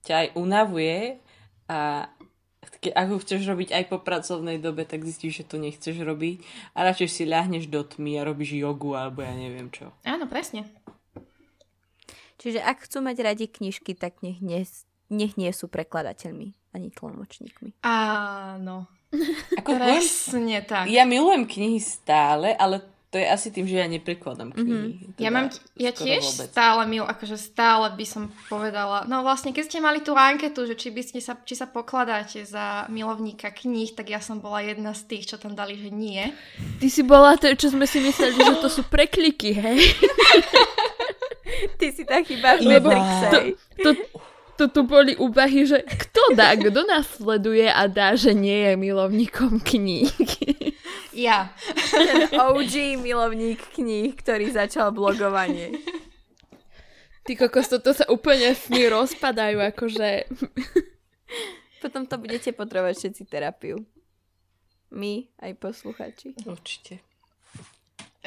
[0.08, 1.20] ťa aj unavuje
[1.68, 2.08] a
[2.80, 6.40] ke, ak ho chceš robiť aj po pracovnej dobe, tak zistíš, že to nechceš robiť
[6.72, 9.92] a radšej si ľahneš do tmy a robíš jogu alebo ja neviem čo.
[10.08, 10.64] Áno, presne.
[12.38, 14.62] Čiže ak chcú mať radi knižky, tak nech nie,
[15.10, 17.82] nech nie sú prekladateľmi ani tlmočníkmi.
[17.82, 18.86] Áno.
[19.58, 20.86] Ako presne tak.
[20.86, 25.00] Ja milujem knihy stále, ale to je asi tým, že ja neprekladám knihy.
[25.00, 25.16] Mm-hmm.
[25.16, 25.48] Teda ja, mám,
[25.80, 26.52] ja tiež vôbec.
[26.52, 30.76] stále mil, akože stále by som povedala, no vlastne keď ste mali tú anketu, že
[30.76, 34.92] či, by ste sa, či sa pokladáte za milovníka kníh, tak ja som bola jedna
[34.92, 36.20] z tých, čo tam dali, že nie.
[36.84, 39.80] Ty si bola to, čo sme si mysleli, že to sú prekliky, hej?
[41.78, 42.90] Ty si taký bažný Lebo
[43.30, 43.38] to,
[43.82, 43.90] to,
[44.58, 48.72] to tu boli úvahy, že kto dá, kto nás sleduje a dá, že nie je
[48.74, 50.10] milovníkom kníh.
[51.18, 51.50] Ja.
[51.90, 55.74] Ten OG milovník kníh, ktorý začal blogovanie.
[57.26, 60.30] Ty kokos, toto sa úplne sny rozpadajú, akože...
[61.82, 63.82] Potom to budete potrebovať všetci terapiu.
[64.90, 66.38] My, aj posluchači.
[66.46, 67.02] Určite.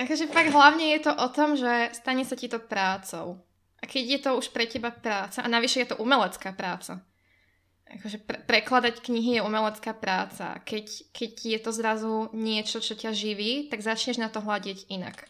[0.01, 3.37] Akože fakt hlavne je to o tom, že stane sa ti to prácou.
[3.81, 7.05] A keď je to už pre teba práca, a navyše je to umelecká práca,
[7.85, 10.57] akože pre- prekladať knihy je umelecká práca.
[10.65, 15.29] Keď, keď je to zrazu niečo, čo ťa živí, tak začneš na to hľadiť inak.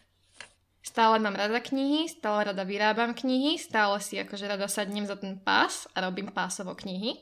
[0.82, 5.38] Stále mám rada knihy, stále rada vyrábam knihy, stále si akože rada sadnem za ten
[5.38, 7.20] pás a robím pásovo knihy.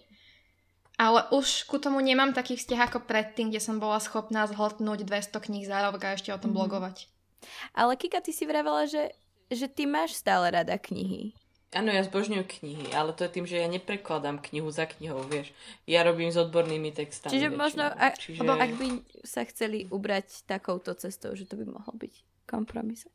[1.00, 5.32] Ale už ku tomu nemám taký vzťah ako predtým, kde som bola schopná zhltnúť 200
[5.32, 6.60] kníh za rok a ešte o tom mm.
[7.72, 9.14] Ale Kika, ty si vravela, že,
[9.50, 11.32] že ty máš stále rada knihy.
[11.70, 15.54] Áno, ja zbožňujem knihy, ale to je tým, že ja neprekladám knihu za knihou, vieš.
[15.86, 17.30] Ja robím s odbornými textami.
[17.30, 17.62] Čiže väčšinou.
[17.62, 18.42] možno, ak, Čiže...
[18.42, 18.86] ak by
[19.22, 22.14] sa chceli ubrať takouto cestou, že to by mohol byť
[22.50, 23.06] kompromis.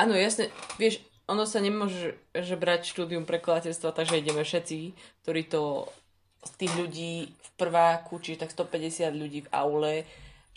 [0.00, 0.48] Áno, jasne.
[0.80, 5.92] Vieš, ono sa nemôže že brať štúdium prekladateľstva, takže ideme všetci, ktorí to
[6.40, 9.94] z tých ľudí v prváku, čiže tak 150 ľudí v aule,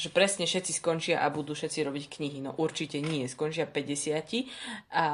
[0.04, 2.44] že presne všetci skončia a budú všetci robiť knihy.
[2.44, 4.20] No určite nie, skončia 50
[4.92, 5.06] a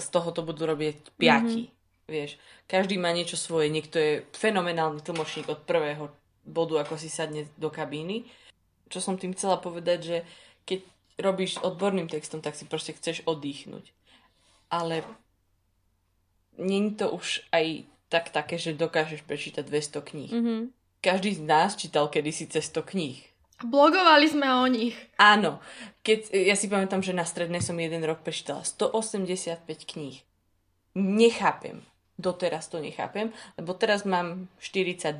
[0.00, 1.20] z toho to budú robiť 5.
[1.20, 1.64] Mm-hmm.
[2.08, 6.08] Vieš, každý má niečo svoje, niekto je fenomenálny tlmočník od prvého
[6.48, 8.24] bodu, ako si sadne do kabíny.
[8.88, 10.16] Čo som tým chcela povedať, že
[10.64, 10.80] keď
[11.20, 13.92] robíš odborným textom, tak si proste chceš oddychnúť.
[14.72, 15.04] Ale
[16.56, 20.32] není to už aj tak také, že dokážeš prečítať 200 kníh.
[20.32, 20.60] Mm-hmm.
[21.04, 23.29] Každý z nás čítal kedysi cez 100 kníh
[23.60, 24.96] Blogovali sme o nich.
[25.20, 25.60] Áno.
[26.00, 30.24] Keď, ja si pamätám, že na strednej som jeden rok prečítala 185 kníh.
[30.96, 31.84] Nechápem.
[32.20, 35.16] Doteraz to nechápem, lebo teraz mám 42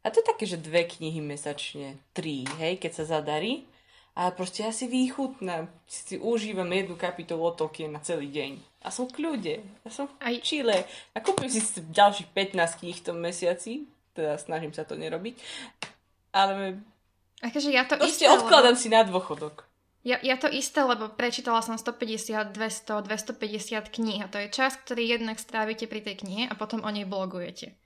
[0.00, 3.68] a to je také, že dve knihy mesačne, tri, hej, keď sa zadarí.
[4.16, 7.52] Ale proste ja si výchutnám, si užívam jednu kapitolu o
[7.88, 8.82] na celý deň.
[8.84, 9.64] A som v kľude.
[9.86, 10.84] Ja som v Chile.
[11.14, 13.86] A kúpim si ďalších 15 kníh v tom mesiaci.
[14.12, 15.38] Teda snažím sa to nerobiť.
[16.34, 16.80] Ale
[17.40, 18.82] Akože ja to Proste isté, odkladám lebo...
[18.84, 19.64] si na dôchodok.
[20.00, 24.76] Ja, ja to isté, lebo prečítala som 150, 200, 250 kníh a to je čas,
[24.80, 27.76] ktorý jednak strávite pri tej knihe a potom o nej blogujete.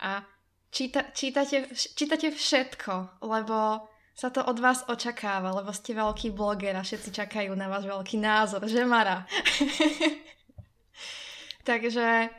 [0.00, 0.24] A
[0.72, 3.84] číta, čítate, čítate všetko, lebo
[4.16, 8.16] sa to od vás očakáva, lebo ste veľký bloger a všetci čakajú na váš veľký
[8.20, 9.24] názor, že Mara?
[11.68, 12.32] Takže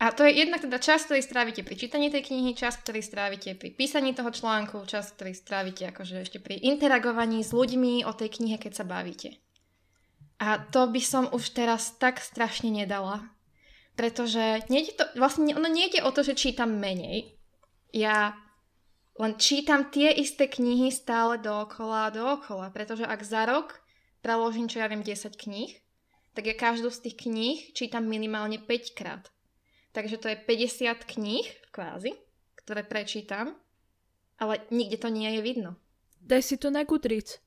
[0.00, 3.52] a to je jednak teda čas, ktorý strávite pri čítaní tej knihy, čas, ktorý strávite
[3.52, 8.40] pri písaní toho článku, čas, ktorý strávite akože ešte pri interagovaní s ľuďmi o tej
[8.40, 9.36] knihe, keď sa bavíte.
[10.40, 13.28] A to by som už teraz tak strašne nedala.
[13.92, 17.36] Pretože nejde to, vlastne ono nejde o to, že čítam menej.
[17.92, 18.32] Ja
[19.20, 22.72] len čítam tie isté knihy stále dookola a dookola.
[22.72, 23.84] Pretože ak za rok
[24.24, 25.76] preložím, čo ja viem, 10 kníh,
[26.32, 29.28] tak ja každú z tých kníh čítam minimálne 5 krát.
[29.90, 32.14] Takže to je 50 kníh, kvázi,
[32.54, 33.54] ktoré prečítam,
[34.38, 35.74] ale nikde to nie je vidno.
[36.20, 37.38] Daj si to na Goodreads.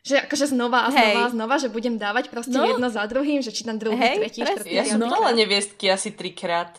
[0.00, 2.64] Že akože znova a znova a znova, že budem dávať proste No.
[2.64, 5.32] jedno za druhým, že čítam druhý, Hej, tretí, štvrtý, Ja som krát.
[5.32, 6.76] neviestky asi trikrát.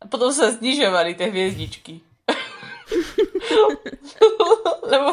[0.00, 2.00] A potom sa znižovali tie hviezdičky.
[4.86, 5.10] lebo,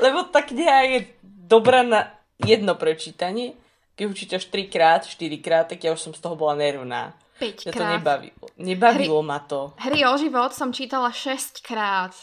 [0.00, 3.56] lebo tá kniha je dobrá na jedno prečítanie.
[3.96, 7.16] Keď ju čítaš trikrát, štyrikrát, tak ja už som z toho bola nervná.
[7.36, 7.92] Päť Mňa to krát.
[8.00, 8.44] nebavilo.
[8.56, 9.76] Nebavilo ma to.
[9.76, 12.16] Hry o život som čítala 6 krát.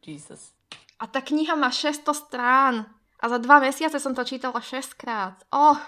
[0.00, 0.56] Jesus.
[0.96, 2.74] A tá kniha má 600 strán.
[3.22, 5.36] A za dva mesiace som to čítala 6 krát.
[5.52, 5.78] Och.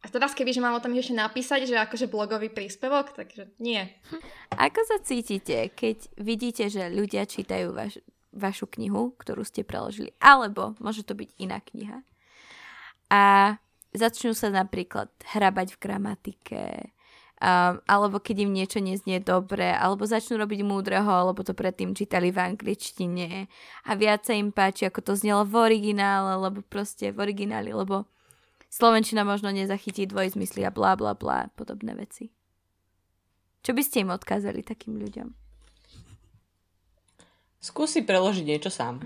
[0.00, 3.84] A teraz keby, že mám o tom ešte napísať, že akože blogový príspevok, takže nie.
[4.56, 8.00] Ako sa cítite, keď vidíte, že ľudia čítajú vaš,
[8.32, 12.00] vašu knihu, ktorú ste preložili, alebo môže to byť iná kniha,
[13.10, 13.58] a
[13.90, 16.60] začnú sa napríklad hrabať v gramatike,
[17.40, 22.28] um, alebo keď im niečo neznie dobre, alebo začnú robiť múdreho, lebo to predtým čítali
[22.28, 23.48] v angličtine
[23.88, 28.04] a viac sa im páči, ako to znelo v originále, lebo proste v origináli, lebo
[28.70, 32.30] Slovenčina možno nezachytí dvojzmysly a blá blá blá, podobné veci.
[33.66, 35.34] Čo by ste im odkázali takým ľuďom?
[37.60, 39.04] Skúsi preložiť niečo sám.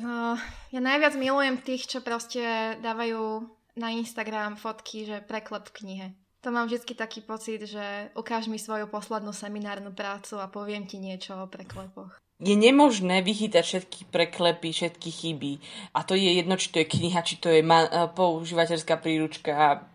[0.00, 0.38] No,
[0.70, 2.40] ja najviac milujem tých, čo proste
[2.80, 6.06] dávajú na Instagram fotky, že preklep v knihe.
[6.42, 10.98] To mám vždy taký pocit, že ukáž mi svoju poslednú seminárnu prácu a poviem ti
[10.98, 12.18] niečo o preklepoch.
[12.42, 15.52] Je nemožné vychytať všetky preklepy, všetky chyby.
[15.94, 19.86] A to je jedno, či to je kniha, či to je ma- e, používateľská príručka,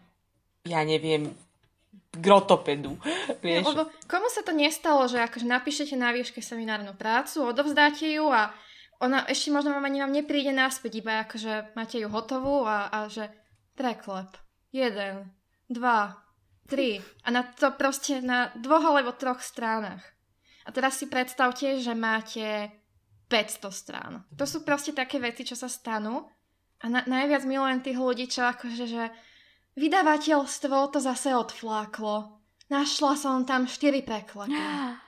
[0.64, 1.36] ja neviem,
[2.16, 2.95] grotopedu.
[3.43, 3.68] Vieš?
[3.68, 8.56] lebo komu sa to nestalo, že akože napíšete na výške seminárnu prácu, odovzdáte ju a
[9.04, 13.12] ona ešte možno vám ani vám nepríde naspäť, iba akože máte ju hotovú a, a
[13.12, 13.28] že
[13.76, 14.32] preklep.
[14.72, 15.36] Jeden,
[15.70, 16.26] dva,
[16.68, 16.99] tri.
[17.24, 20.03] A na to proste na dvoch alebo troch stránach.
[20.68, 22.70] A teraz si predstavte, že máte
[23.32, 24.13] 500 strán.
[24.36, 26.28] To sú proste také veci, čo sa stanú.
[26.84, 29.03] A na, najviac milujem tých ľudí, čo akože, že
[29.80, 32.36] vydavateľstvo to zase odfláklo.
[32.68, 34.51] Našla som tam 4 preklepy.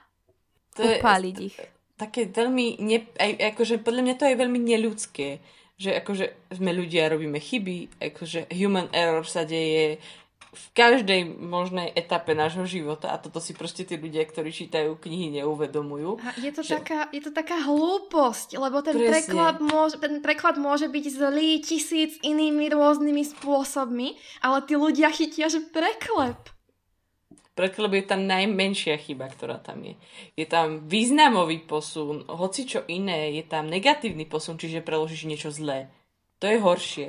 [0.77, 1.57] To je Upáliť ich.
[1.99, 5.27] také veľmi, ne, aj, akože podľa mňa to je veľmi neľudské,
[5.75, 9.99] že akože sme ľudia, robíme chyby, akože human error sa deje
[10.49, 15.41] v každej možnej etape nášho života a toto si proste tí ľudia, ktorí čítajú knihy,
[15.41, 16.17] neuvedomujú.
[16.25, 19.13] A je to, Že- taká, je to taká hlúposť, lebo ten Presne.
[19.13, 25.53] preklad, môže, ten preklad môže byť zlý tisíc inými rôznymi spôsobmi, ale tí ľudia chytia,
[25.53, 26.41] že preklep.
[27.53, 29.99] Preklep je tá najmenšia chyba, ktorá tam je.
[30.39, 35.91] Je tam významový posun, hoci čo iné, je tam negatívny posun, čiže preložíš niečo zlé.
[36.39, 37.07] To je horšie.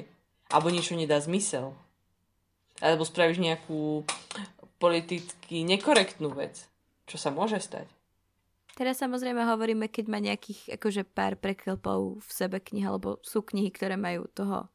[0.50, 1.78] Alebo niečo nedá zmysel.
[2.80, 4.04] Alebo spravíš nejakú
[4.78, 6.66] politicky nekorektnú vec.
[7.04, 7.86] Čo sa môže stať.
[8.74, 13.68] Teraz samozrejme hovoríme, keď má nejakých akože pár preklepov v sebe knih, alebo sú knihy,
[13.68, 14.72] ktoré majú toho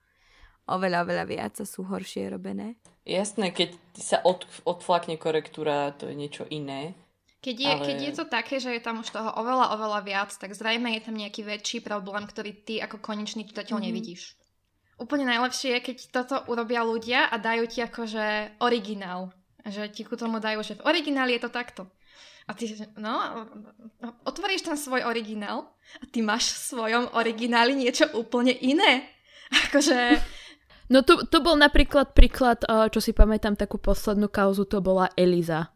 [0.70, 2.78] oveľa, oveľa viac a sú horšie robené.
[3.02, 6.94] Jasné, keď sa od, odflakne korektúra, to je niečo iné.
[7.42, 10.30] Keď je, Ale- keď je to také, že je tam už toho oveľa, oveľa viac,
[10.34, 13.86] tak zrejme je tam nejaký väčší problém, ktorý ty ako konečný čitateľ Mhm.
[13.86, 14.34] nevidíš.
[14.96, 19.36] Úplne najlepšie je, keď toto urobia ľudia a dajú ti akože originál.
[19.66, 21.84] Že ti ku tomu dajú, že v origináli je to takto.
[22.46, 22.70] A ty,
[23.02, 23.44] no,
[24.24, 25.66] otvoríš tam svoj originál
[25.98, 29.10] a ty máš v svojom origináli niečo úplne iné.
[29.68, 30.22] Akože,
[30.86, 35.10] No to, to bol napríklad príklad, eh, čo si pamätám, takú poslednú kauzu, to bola
[35.18, 35.74] Eliza.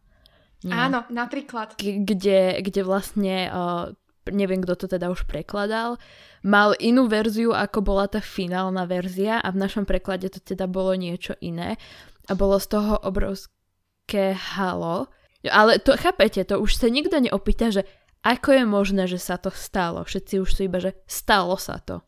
[0.62, 0.76] Nie?
[0.76, 1.80] áno, napríklad.
[1.80, 3.96] K- kde, kde vlastne, uh,
[4.28, 5.96] neviem kto to teda už prekladal,
[6.44, 10.92] mal inú verziu, ako bola tá finálna verzia a v našom preklade to teda bolo
[10.96, 11.80] niečo iné
[12.28, 15.08] a bolo z toho obrovské halo.
[15.48, 17.88] Ale to, chápete, to už sa nikto neopýta, že
[18.20, 20.04] ako je možné, že sa to stalo.
[20.04, 22.04] Všetci už sú iba, že stalo sa to.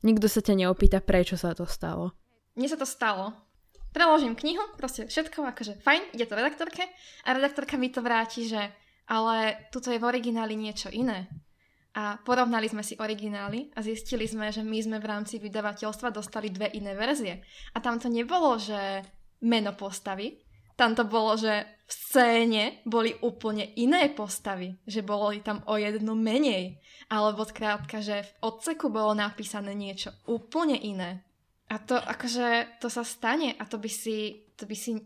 [0.00, 2.16] Nikto sa ťa neopýta, prečo sa to stalo.
[2.56, 3.36] Mne sa to stalo.
[3.92, 6.84] Preložím knihu, proste všetko, akože fajn, ide to redaktorke
[7.24, 8.72] a redaktorka mi to vráti, že
[9.06, 11.30] ale tuto je v origináli niečo iné.
[11.96, 16.52] A porovnali sme si originály a zistili sme, že my sme v rámci vydavateľstva dostali
[16.52, 17.40] dve iné verzie.
[17.72, 19.00] A tam to nebolo, že
[19.40, 20.36] meno postavy,
[20.76, 26.12] tam to bolo, že v scéne boli úplne iné postavy, že boli tam o jednu
[26.12, 26.76] menej.
[27.08, 31.24] Alebo skrátka, že v odseku bolo napísané niečo úplne iné.
[31.72, 35.00] A to akože, to sa stane a to by si, to by si,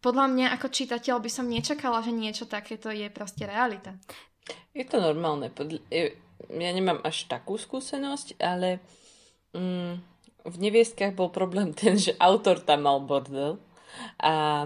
[0.00, 3.96] podľa mňa ako čitateľ by som nečakala, že niečo takéto je proste realita.
[4.72, 5.52] Je to normálne.
[6.50, 8.80] Ja nemám až takú skúsenosť, ale
[9.52, 9.92] mm,
[10.48, 13.60] v neviestkach bol problém ten, že autor tam mal bordel
[14.22, 14.64] a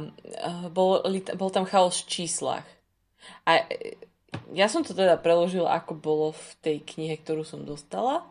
[0.68, 1.00] bol,
[1.34, 2.66] bol tam chaos v číslach.
[3.48, 3.96] A e,
[4.52, 8.28] ja som to teda preložila, ako bolo v tej knihe, ktorú som dostala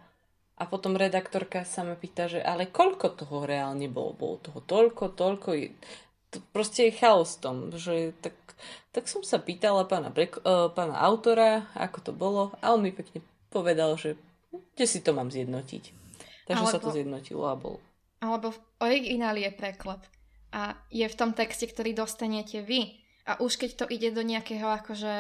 [0.54, 4.14] A potom redaktorka sa ma pýta, že ale koľko toho reálne bolo?
[4.14, 5.50] Bolo toho toľko, toľko.
[6.56, 8.34] Proste je chaos tom, že tak,
[8.96, 13.22] tak som sa pýtala pána, uh, pána autora, ako to bolo a on mi pekne
[13.54, 14.18] povedal, že
[14.74, 15.84] kde si to mám zjednotiť.
[16.50, 17.80] Takže alebo, sa to zjednotilo a bolo.
[18.20, 20.02] Alebo v origináli je preklad
[20.54, 23.02] a je v tom texte, ktorý dostanete vy.
[23.24, 25.16] A už keď to ide do nejakého akože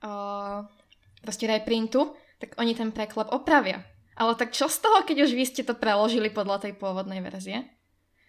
[0.00, 0.64] uh,
[1.20, 3.82] proste reprintu, tak oni ten preklep opravia.
[4.18, 7.66] Ale tak čo z toho, keď už vy ste to preložili podľa tej pôvodnej verzie?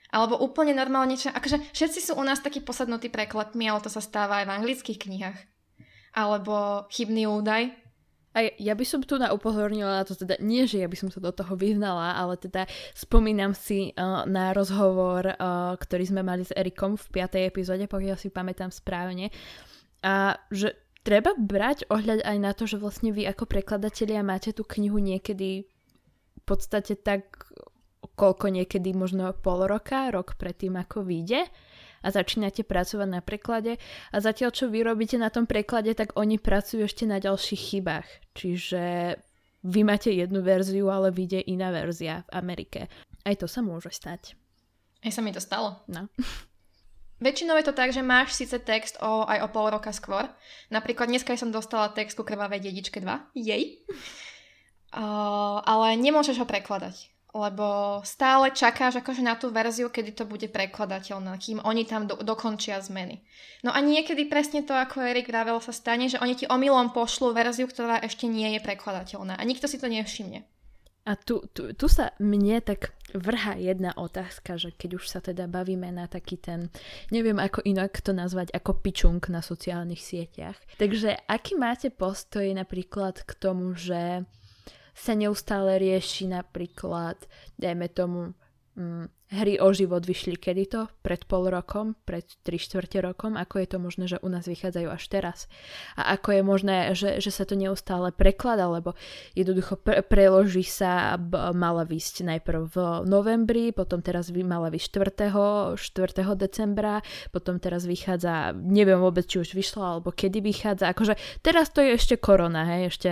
[0.10, 4.02] Alebo úplne normálne, čo, akože všetci sú u nás takí posadnutí prekladmi, ale to sa
[4.02, 5.40] stáva aj v anglických knihách.
[6.18, 7.70] Alebo chybný údaj.
[8.34, 11.10] A ja by som tu na upozornila na to, teda nie, že ja by som
[11.10, 16.46] sa do toho vyznala, ale teda spomínam si uh, na rozhovor, uh, ktorý sme mali
[16.46, 17.50] s Erikom v 5.
[17.50, 19.34] epizóde, pokiaľ si pamätám správne.
[20.06, 24.62] A že treba brať ohľad aj na to, že vlastne vy ako prekladatelia máte tú
[24.66, 25.70] knihu niekedy
[26.50, 27.46] podstate tak
[28.16, 31.48] koľko niekedy možno pol roka, rok predtým ako vyjde
[32.00, 33.76] a začínate pracovať na preklade
[34.16, 38.08] a zatiaľ čo vy robíte na tom preklade, tak oni pracujú ešte na ďalších chybách.
[38.36, 38.84] Čiže
[39.68, 42.82] vy máte jednu verziu, ale vyjde iná verzia v Amerike.
[43.28, 44.40] Aj to sa môže stať.
[45.04, 45.84] Aj sa mi to stalo.
[45.92, 46.08] No.
[47.20, 50.24] Väčšinou je to tak, že máš síce text o, aj o pol roka skôr.
[50.72, 53.36] Napríklad dneska som dostala text ku Krvavej dedičke 2.
[53.36, 53.64] Jej.
[54.90, 60.50] Uh, ale nemôžeš ho prekladať, lebo stále čakáš akože na tú verziu, kedy to bude
[60.50, 63.22] prekladateľné, kým oni tam do, dokončia zmeny.
[63.62, 67.38] No a niekedy presne to, ako Erik vravel, sa stane, že oni ti omylom pošlú
[67.38, 70.42] verziu, ktorá ešte nie je prekladateľná a nikto si to nevšimne.
[71.10, 75.50] A tu, tu, tu sa mne tak vrha jedna otázka, že keď už sa teda
[75.50, 76.70] bavíme na taký ten,
[77.10, 80.58] neviem ako inak to nazvať, ako pičung na sociálnych sieťach.
[80.78, 84.22] Takže aký máte postoj napríklad k tomu, že
[85.00, 87.16] sa neustále rieši napríklad,
[87.56, 88.36] dajme tomu,
[88.76, 90.82] hm, hry o život vyšli kedy to?
[91.06, 91.94] Pred pol rokom?
[92.04, 93.38] Pred 3 štvrte rokom?
[93.38, 95.38] Ako je to možné, že u nás vychádzajú až teraz?
[95.94, 98.98] A ako je možné, že, že sa to neustále preklada, lebo
[99.38, 105.00] jednoducho pre, preloží sa, b- mala vysť najprv v novembri, potom teraz by mala vysť
[105.16, 105.78] 4.
[105.78, 106.36] 4.
[106.36, 110.90] decembra, potom teraz vychádza, neviem vôbec, či už vyšla, alebo kedy vychádza.
[110.90, 113.10] Akože teraz to je ešte korona, hej, ešte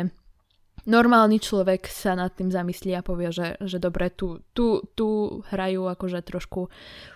[0.88, 5.86] normálny človek sa nad tým zamyslí a povie, že, že dobre, tu, tu, tu hrajú
[5.92, 6.72] akože trošku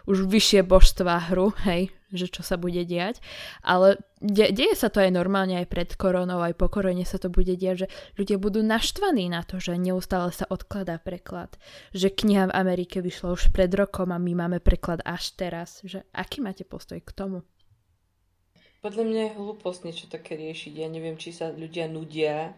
[0.05, 3.24] už vyššie božstva hru, hej, že čo sa bude diať.
[3.63, 7.32] Ale de- deje sa to aj normálne, aj pred koronou, aj po korone sa to
[7.32, 11.55] bude diať, že ľudia budú naštvaní na to, že neustále sa odkladá preklad.
[11.95, 15.80] Že kniha v Amerike vyšla už pred rokom a my máme preklad až teraz.
[15.88, 17.47] Že aký máte postoj k tomu?
[18.82, 20.74] Podľa mňa je hlúposť niečo také riešiť.
[20.74, 22.57] Ja neviem, či sa ľudia nudia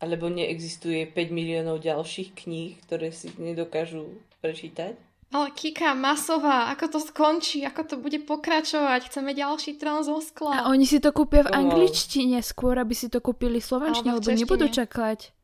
[0.00, 4.96] alebo neexistuje 5 miliónov ďalších kníh, ktoré si nedokážu prečítať?
[5.34, 10.62] Ale Kika, masová, ako to skončí, ako to bude pokračovať, chceme ďalší trón zo skla.
[10.62, 14.70] A oni si to kúpia v angličtine skôr, aby si to kúpili slovenčine, lebo nebudú
[14.70, 15.35] čakať.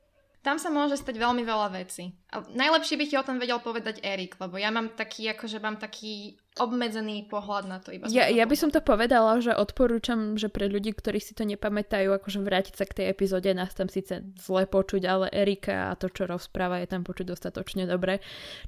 [0.42, 2.18] Tam sa môže stať veľmi veľa vecí.
[2.34, 5.78] A najlepšie by ti o tom vedel povedať Erik, lebo ja mám taký, akože mám
[5.78, 7.94] taký obmedzený pohľad na to.
[7.94, 11.46] Iba ja, ja by som to povedala, že odporúčam, že pre ľudí, ktorí si to
[11.46, 15.96] nepamätajú, akože vrátiť sa k tej epizóde, nás tam síce zle počuť, ale Erika a
[15.96, 18.18] to, čo rozpráva, je tam počuť dostatočne dobre.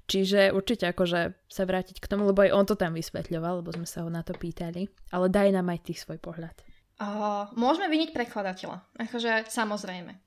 [0.07, 3.91] Čiže určite akože sa vrátiť k tomu, lebo aj on to tam vysvetľoval, lebo sme
[3.91, 4.87] sa ho na to pýtali.
[5.11, 6.55] Ale daj nám aj ty svoj pohľad.
[7.03, 8.79] Uh, môžeme vyniť prekladateľa.
[9.11, 10.24] Akože samozrejme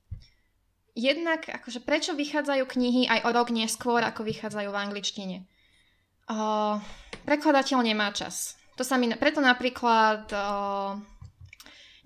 [0.98, 5.36] jednak, akože prečo vychádzajú knihy aj o rok neskôr, ako vychádzajú v angličtine?
[6.26, 6.82] Uh,
[7.22, 8.58] prekladateľ nemá čas.
[8.74, 10.98] To sa mi, preto napríklad uh,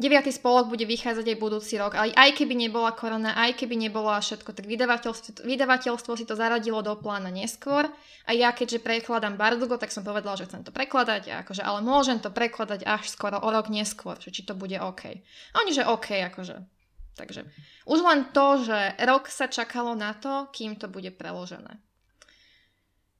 [0.01, 0.34] 9.
[0.34, 4.51] spolok bude vychádzať aj budúci rok, ale aj keby nebola korona, aj keby nebola všetko,
[4.57, 7.86] tak vydavateľstvo, vydavateľstvo si to zaradilo do plána neskôr
[8.26, 12.18] a ja keďže prekladám Bardugo, tak som povedala, že chcem to prekladať, akože, ale môžem
[12.18, 15.22] to prekladať až skoro o rok neskôr, že či to bude OK.
[15.53, 16.81] A oni, že OK, akože
[17.12, 17.44] Takže
[17.84, 21.76] už len to, že rok sa čakalo na to, kým to bude preložené.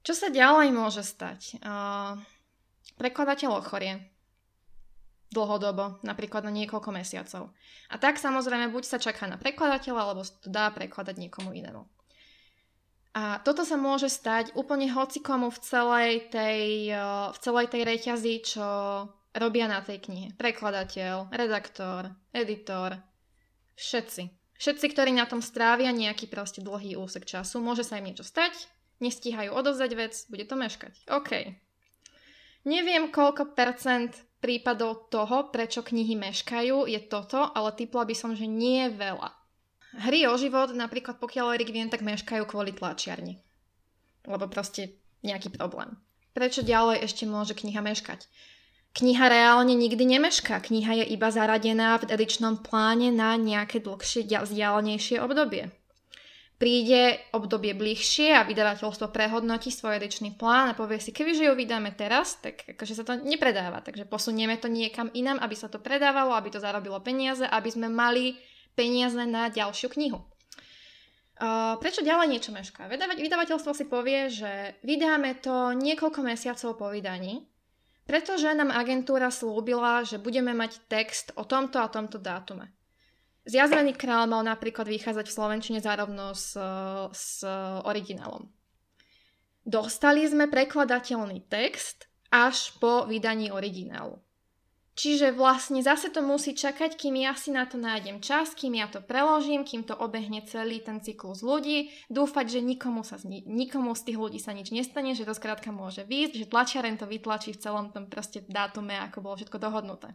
[0.03, 1.63] Čo sa ďalej môže stať?
[1.63, 2.19] Uh,
[2.99, 4.03] prekladateľ ochorie
[5.33, 7.55] dlhodobo, napríklad na niekoľko mesiacov.
[7.89, 11.89] A tak samozrejme buď sa čaká na prekladateľa, alebo to dá prekladať niekomu inému.
[13.13, 16.97] A toto sa môže stať úplne hocikomu v celej tej,
[17.33, 18.69] v celej tej reťazi, čo
[19.37, 20.29] robia na tej knihe.
[20.37, 22.97] Prekladateľ, redaktor, editor,
[23.77, 24.23] Všetci.
[24.59, 28.55] Všetci, ktorí na tom strávia nejaký proste dlhý úsek času, môže sa im niečo stať,
[29.03, 30.95] nestíhajú odovzdať vec, bude to meškať.
[31.11, 31.59] OK.
[32.63, 38.47] Neviem, koľko percent prípadov toho, prečo knihy meškajú, je toto, ale typla by som, že
[38.47, 39.35] nie veľa.
[40.07, 43.43] Hry o život, napríklad pokiaľ Erik viem, tak meškajú kvôli tlačiarni.
[44.27, 45.99] lebo proste nejaký problém.
[46.33, 48.25] Prečo ďalej ešte môže kniha meškať?
[48.93, 50.61] Kniha reálne nikdy nemešká.
[50.61, 55.73] Kniha je iba zaradená v edičnom pláne na nejaké dlhšie, vzdialenejšie obdobie.
[56.61, 61.91] Príde obdobie bližšie a vydavateľstvo prehodnotí svoj edičný plán a povie si, kebyže ju vydáme
[61.97, 63.83] teraz, tak akože sa to nepredáva.
[63.83, 67.91] Takže posunieme to niekam inam, aby sa to predávalo, aby to zarobilo peniaze, aby sme
[67.91, 68.39] mali
[68.79, 70.21] peniaze na ďalšiu knihu.
[71.43, 72.87] Uh, prečo ďalej niečo mešká?
[73.19, 77.43] Vydavateľstvo si povie, že vydáme to niekoľko mesiacov po vydaní,
[78.13, 82.69] pretože nám agentúra slúbila, že budeme mať text o tomto a tomto dátume.
[83.49, 86.53] Zjazvený král mal napríklad vychádzať v Slovenčine zárovno s,
[87.09, 87.41] s
[87.89, 88.53] originálom.
[89.65, 94.21] Dostali sme prekladateľný text až po vydaní originálu.
[94.93, 98.93] Čiže vlastne zase to musí čakať, kým ja si na to nájdem čas, kým ja
[98.93, 101.89] to preložím, kým to obehne celý ten cyklus ľudí.
[102.13, 106.05] Dúfať, že nikomu, sa, nikomu z tých ľudí sa nič nestane, že to skrátka môže
[106.05, 110.13] výjsť, že tlačiaren to vytlačí v celom tom proste dátume, ako bolo všetko dohodnuté.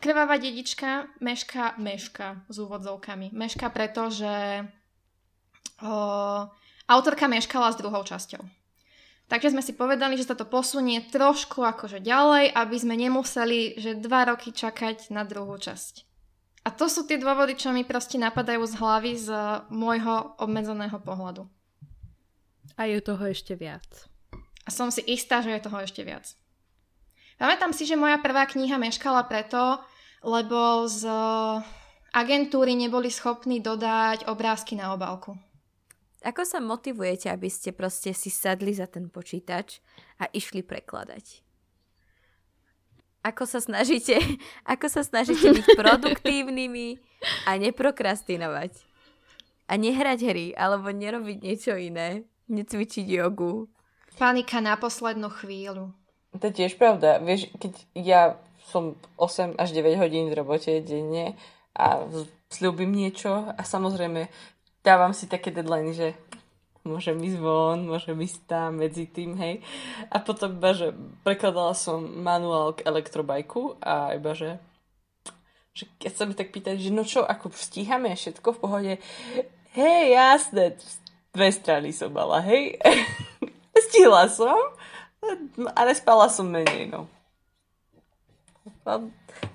[0.00, 3.36] Krvavá dedička meška, meška s úvodzovkami.
[3.36, 4.64] Meška preto, že
[5.84, 5.92] o,
[6.88, 8.40] autorka meškala s druhou časťou.
[9.26, 13.98] Takže sme si povedali, že sa to posunie trošku akože ďalej, aby sme nemuseli, že
[13.98, 16.06] dva roky čakať na druhú časť.
[16.66, 19.28] A to sú tie dôvody, čo mi proste napadajú z hlavy z
[19.70, 21.46] môjho obmedzeného pohľadu.
[22.78, 23.86] A je toho ešte viac.
[24.66, 26.26] A som si istá, že je toho ešte viac.
[27.38, 29.78] Pamätám si, že moja prvá kniha meškala preto,
[30.26, 31.06] lebo z
[32.10, 35.38] agentúry neboli schopní dodať obrázky na obálku.
[36.26, 39.78] Ako sa motivujete, aby ste proste si sadli za ten počítač
[40.18, 41.46] a išli prekladať?
[43.22, 44.18] Ako sa snažíte,
[44.74, 46.98] ako sa snažíte byť produktívnymi
[47.46, 48.74] a neprokrastinovať?
[49.66, 52.26] A nehrať hry, alebo nerobiť niečo iné?
[52.50, 53.70] Necvičiť jogu?
[54.18, 55.94] Panika na poslednú chvíľu.
[56.38, 57.22] To je tiež pravda.
[57.22, 58.22] Vieš, keď ja
[58.66, 61.38] som 8 až 9 hodín v robote denne
[61.74, 62.06] a
[62.50, 64.30] slúbim niečo a samozrejme
[64.86, 66.14] dávam si také deadline, že
[66.86, 69.58] môžem ísť von, môžem ísť tam medzi tým, hej.
[70.14, 70.94] A potom iba, že
[71.26, 74.62] prekladala som manuál k elektrobajku a iba, že,
[75.74, 78.92] že keď sa mi tak pýtať, že no čo, ako stíhame všetko v pohode,
[79.74, 80.78] hej, jasné,
[81.34, 82.78] dve strany som mala, hej.
[83.90, 84.54] Stihla som,
[85.74, 87.10] ale spala som menej, no.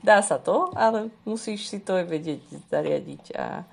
[0.03, 3.63] Dá sa to, ale musíš si to aj vedieť zariadiť a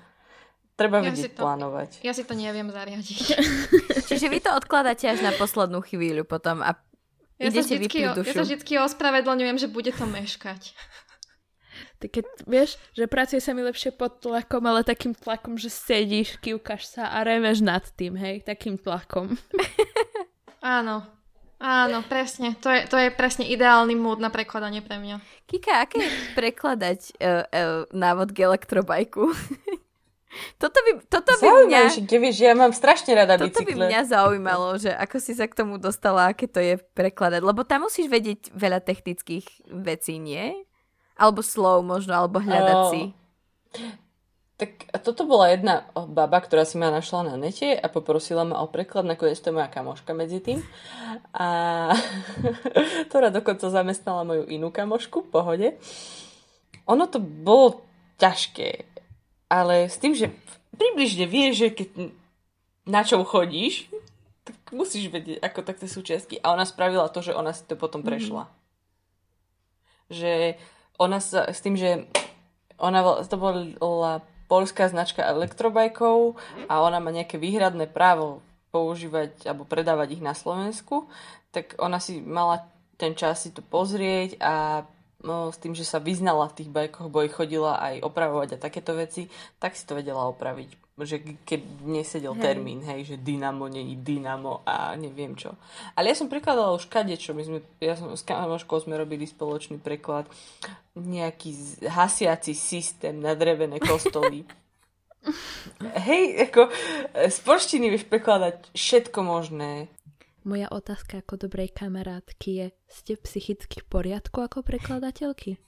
[0.79, 1.89] Treba ja vedieť to, plánovať.
[2.07, 3.19] Ja si to neviem zariadiť.
[4.09, 6.79] Čiže vy to odkladáte až na poslednú chvíľu potom a
[7.35, 8.31] ja idete vždycky, dušu.
[8.31, 10.71] Ja sa vždy ospravedlňujem, že bude to meškať.
[11.99, 16.39] Tak keď vieš, že pracuje sa mi lepšie pod tlakom, ale takým tlakom, že sedíš,
[16.39, 19.35] kývkaš sa a remeš nad tým, hej, takým tlakom.
[20.63, 21.03] Áno,
[21.59, 22.55] Áno, presne.
[22.63, 25.19] To je, to je presne ideálny mód na prekladanie pre mňa.
[25.43, 29.27] Kika, aké je prekladať uh, uh, návod k elektrobajku?
[30.61, 32.05] Toto by, toto by mňa...
[32.05, 33.65] vieš, ja mám strašne rada toto bicykle.
[33.65, 37.41] Toto by mňa zaujímalo, že ako si sa k tomu dostala, aké to je prekladať.
[37.41, 40.53] Lebo tam musíš vedieť veľa technických vecí, nie?
[41.17, 42.89] Alebo slov možno, alebo hľadať oh.
[42.93, 43.01] si.
[44.59, 48.67] Tak toto bola jedna baba, ktorá si ma našla na nete a poprosila ma o
[48.67, 50.59] preklad, nakoniec to je moja kamoška medzi tým.
[51.33, 51.47] A
[53.09, 55.79] ktorá dokonca zamestnala moju inú kamošku, pohode.
[56.85, 57.81] Ono to bolo
[58.19, 58.98] ťažké
[59.49, 60.31] ale s tým, že
[60.77, 61.89] približne vieš, že keď
[62.89, 63.89] na čom chodíš,
[64.45, 66.41] tak musíš vedieť, ako tak tie súčiastky.
[66.41, 68.07] A ona spravila to, že ona si to potom mhm.
[68.07, 68.43] prešla.
[68.45, 68.53] Mm.
[70.09, 70.33] Že
[70.97, 72.09] ona sa, s tým, že
[72.81, 76.33] ona, to bola polská značka elektrobajkov
[76.65, 78.41] a ona má nejaké výhradné právo
[78.73, 81.05] používať alebo predávať ich na Slovensku,
[81.53, 82.65] tak ona si mala
[82.97, 84.83] ten čas si to pozrieť a
[85.23, 88.61] no, s tým, že sa vyznala v tých bajkoch, bo ich chodila aj opravovať a
[88.61, 89.27] takéto veci,
[89.59, 90.89] tak si to vedela opraviť.
[90.99, 92.43] Že keď nesedel hej.
[92.43, 95.55] termín, hej, že dynamo není dynamo a neviem čo.
[95.95, 99.79] Ale ja som prekladala už čo My sme, ja som s kamoškou sme robili spoločný
[99.79, 100.27] preklad.
[100.99, 101.55] Nejaký
[101.87, 104.43] hasiaci systém na drevené kostoly.
[106.07, 106.71] hej, ako
[107.15, 109.87] z polštiny vieš prekladať všetko možné.
[110.47, 115.59] Moja otázka ako dobrej kamarátky je, ste psychicky v poriadku ako prekladateľky?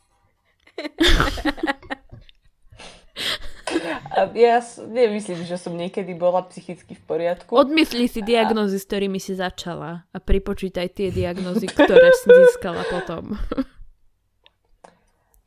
[4.31, 7.51] ja nemyslím, že som niekedy bola psychicky v poriadku.
[7.51, 13.35] Odmyslí si diagnózy, s ktorými si začala a pripočítaj tie diagnózy, ktoré si získala potom.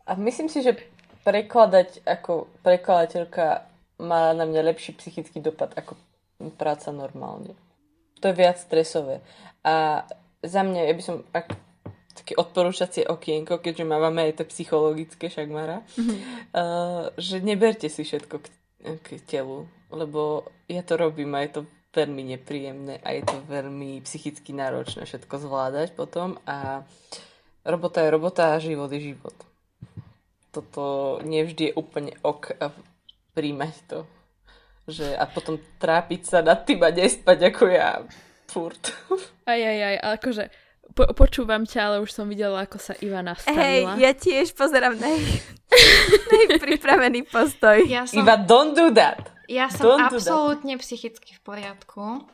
[0.05, 0.77] A myslím si, že
[1.25, 3.65] prekladať ako prekladateľka
[4.05, 5.97] má na mňa lepší psychický dopad ako
[6.61, 7.57] práca normálne.
[8.21, 9.21] To je viac stresové.
[9.65, 10.05] A
[10.45, 11.57] za mňa, ja by som, ak
[12.15, 16.19] také odporúčacie okienko, keďže máme aj to psychologické šakmara, mm-hmm.
[16.55, 18.47] uh, že neberte si všetko k,
[19.03, 21.63] k telu, lebo ja to robím a je to
[21.95, 26.83] veľmi nepríjemné a je to veľmi psychicky náročné všetko zvládať potom a
[27.63, 29.37] robota je robota a život je život.
[30.51, 32.75] Toto nevždy je úplne ok a
[33.35, 33.99] príjmať to.
[34.85, 38.05] Že, a potom trápiť sa nad tým a nespať ako ja
[38.49, 38.93] furt.
[39.51, 40.45] Aj, aj, aj, akože
[40.95, 43.99] po, počúvam ťa, ale už som videla, ako sa Iva nastavila.
[43.99, 45.43] Hej, ja tiež pozerám na jej,
[46.65, 47.83] pripravený postoj.
[47.85, 48.23] Ja som...
[48.23, 49.35] Iva, don't do that.
[49.51, 52.25] Ja som don't absolútne psychicky v poriadku.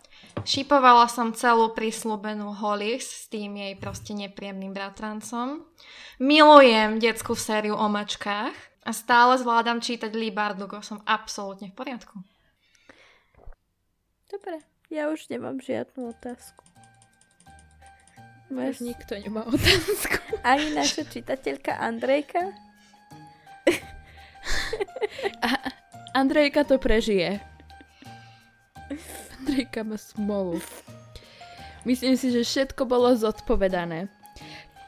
[0.47, 5.67] Šipovala som celú prísľubenú Hollis s tým jej proste nepríjemným bratrancom.
[6.23, 8.55] Milujem detskú sériu o mačkách
[8.87, 10.79] a stále zvládam čítať Lee Bardugo.
[10.85, 12.23] Som absolútne v poriadku.
[14.31, 14.63] Dobre,
[14.95, 16.63] ja už nemám žiadnu otázku.
[18.51, 20.23] Už nikto nemá otázku.
[20.47, 22.55] Ani naša čitateľka Andrejka?
[25.47, 25.49] A
[26.15, 27.43] Andrejka to prežije.
[29.39, 30.63] Andrejka má smolu.
[31.83, 34.07] Myslím si, že všetko bolo zodpovedané.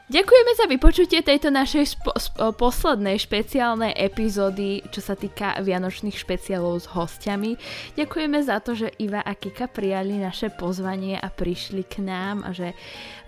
[0.03, 6.83] Ďakujeme za vypočutie tejto našej spo- sp- poslednej špeciálnej epizódy, čo sa týka vianočných špeciálov
[6.83, 7.55] s hostiami.
[7.95, 12.51] Ďakujeme za to, že Iva a Kika prijali naše pozvanie a prišli k nám a
[12.51, 12.75] že,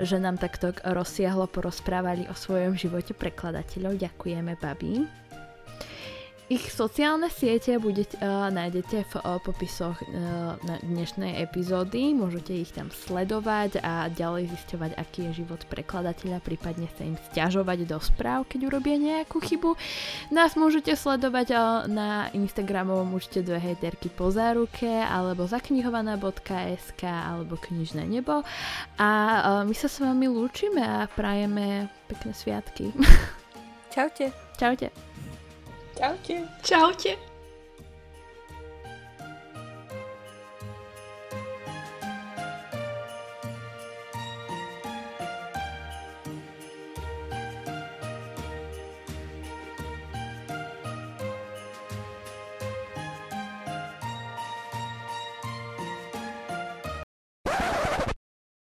[0.03, 3.95] že nám takto rozsiahlo porozprávali o svojom živote prekladateľov.
[3.95, 5.24] Ďakujeme, babi.
[6.45, 12.69] Ich sociálne siete budete, uh, nájdete v uh, popisoch uh, na dnešnej epizódy, môžete ich
[12.69, 18.45] tam sledovať a ďalej zisťovať, aký je život prekladateľa, prípadne sa im stiažovať do správ,
[18.45, 19.73] keď urobia nejakú chybu.
[20.29, 28.05] Nás môžete sledovať uh, na Instagramovom účte dve hejterky po záruke, alebo zaknihovaná.sk, alebo knižné
[28.05, 28.45] nebo.
[29.01, 32.93] A uh, my sa s vami lúčime a prajeme pekné sviatky.
[33.97, 34.29] Čaute.
[34.61, 35.14] Čaute.
[35.95, 36.47] Čaute.
[36.61, 37.34] Čaute.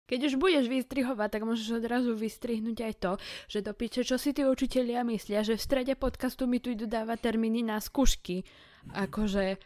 [0.09, 3.13] Keď už budeš vystrihovať, tak môžeš odrazu vystrihnúť aj to,
[3.45, 6.89] že do piče, čo si tí učitelia myslia, že v strede podcastu mi tu idú
[6.89, 8.49] dávať termíny na skúšky.
[8.97, 9.61] Akože...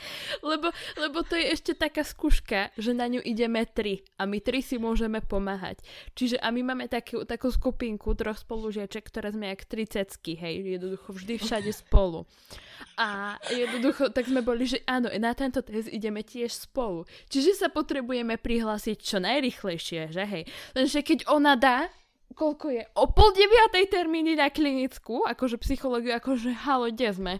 [0.50, 0.70] Lebo,
[1.00, 4.76] lebo to je ešte taká skúška, že na ňu ideme tri a my tri si
[4.76, 5.80] môžeme pomáhať.
[6.14, 10.78] Čiže a my máme takú, takú skupinku troch spolužiaček, ktoré sme jak tri cecky, hej,
[10.78, 12.28] jednoducho vždy všade spolu.
[12.96, 17.04] A jednoducho, tak sme boli, že áno, na tento test ideme tiež spolu.
[17.28, 20.42] Čiže sa potrebujeme prihlásiť čo najrychlejšie, že hej.
[20.72, 21.92] Lenže keď ona dá,
[22.36, 27.34] koľko je, o pol deviatej termíny na klinickú, akože psychológiu, akože halo, kde sme?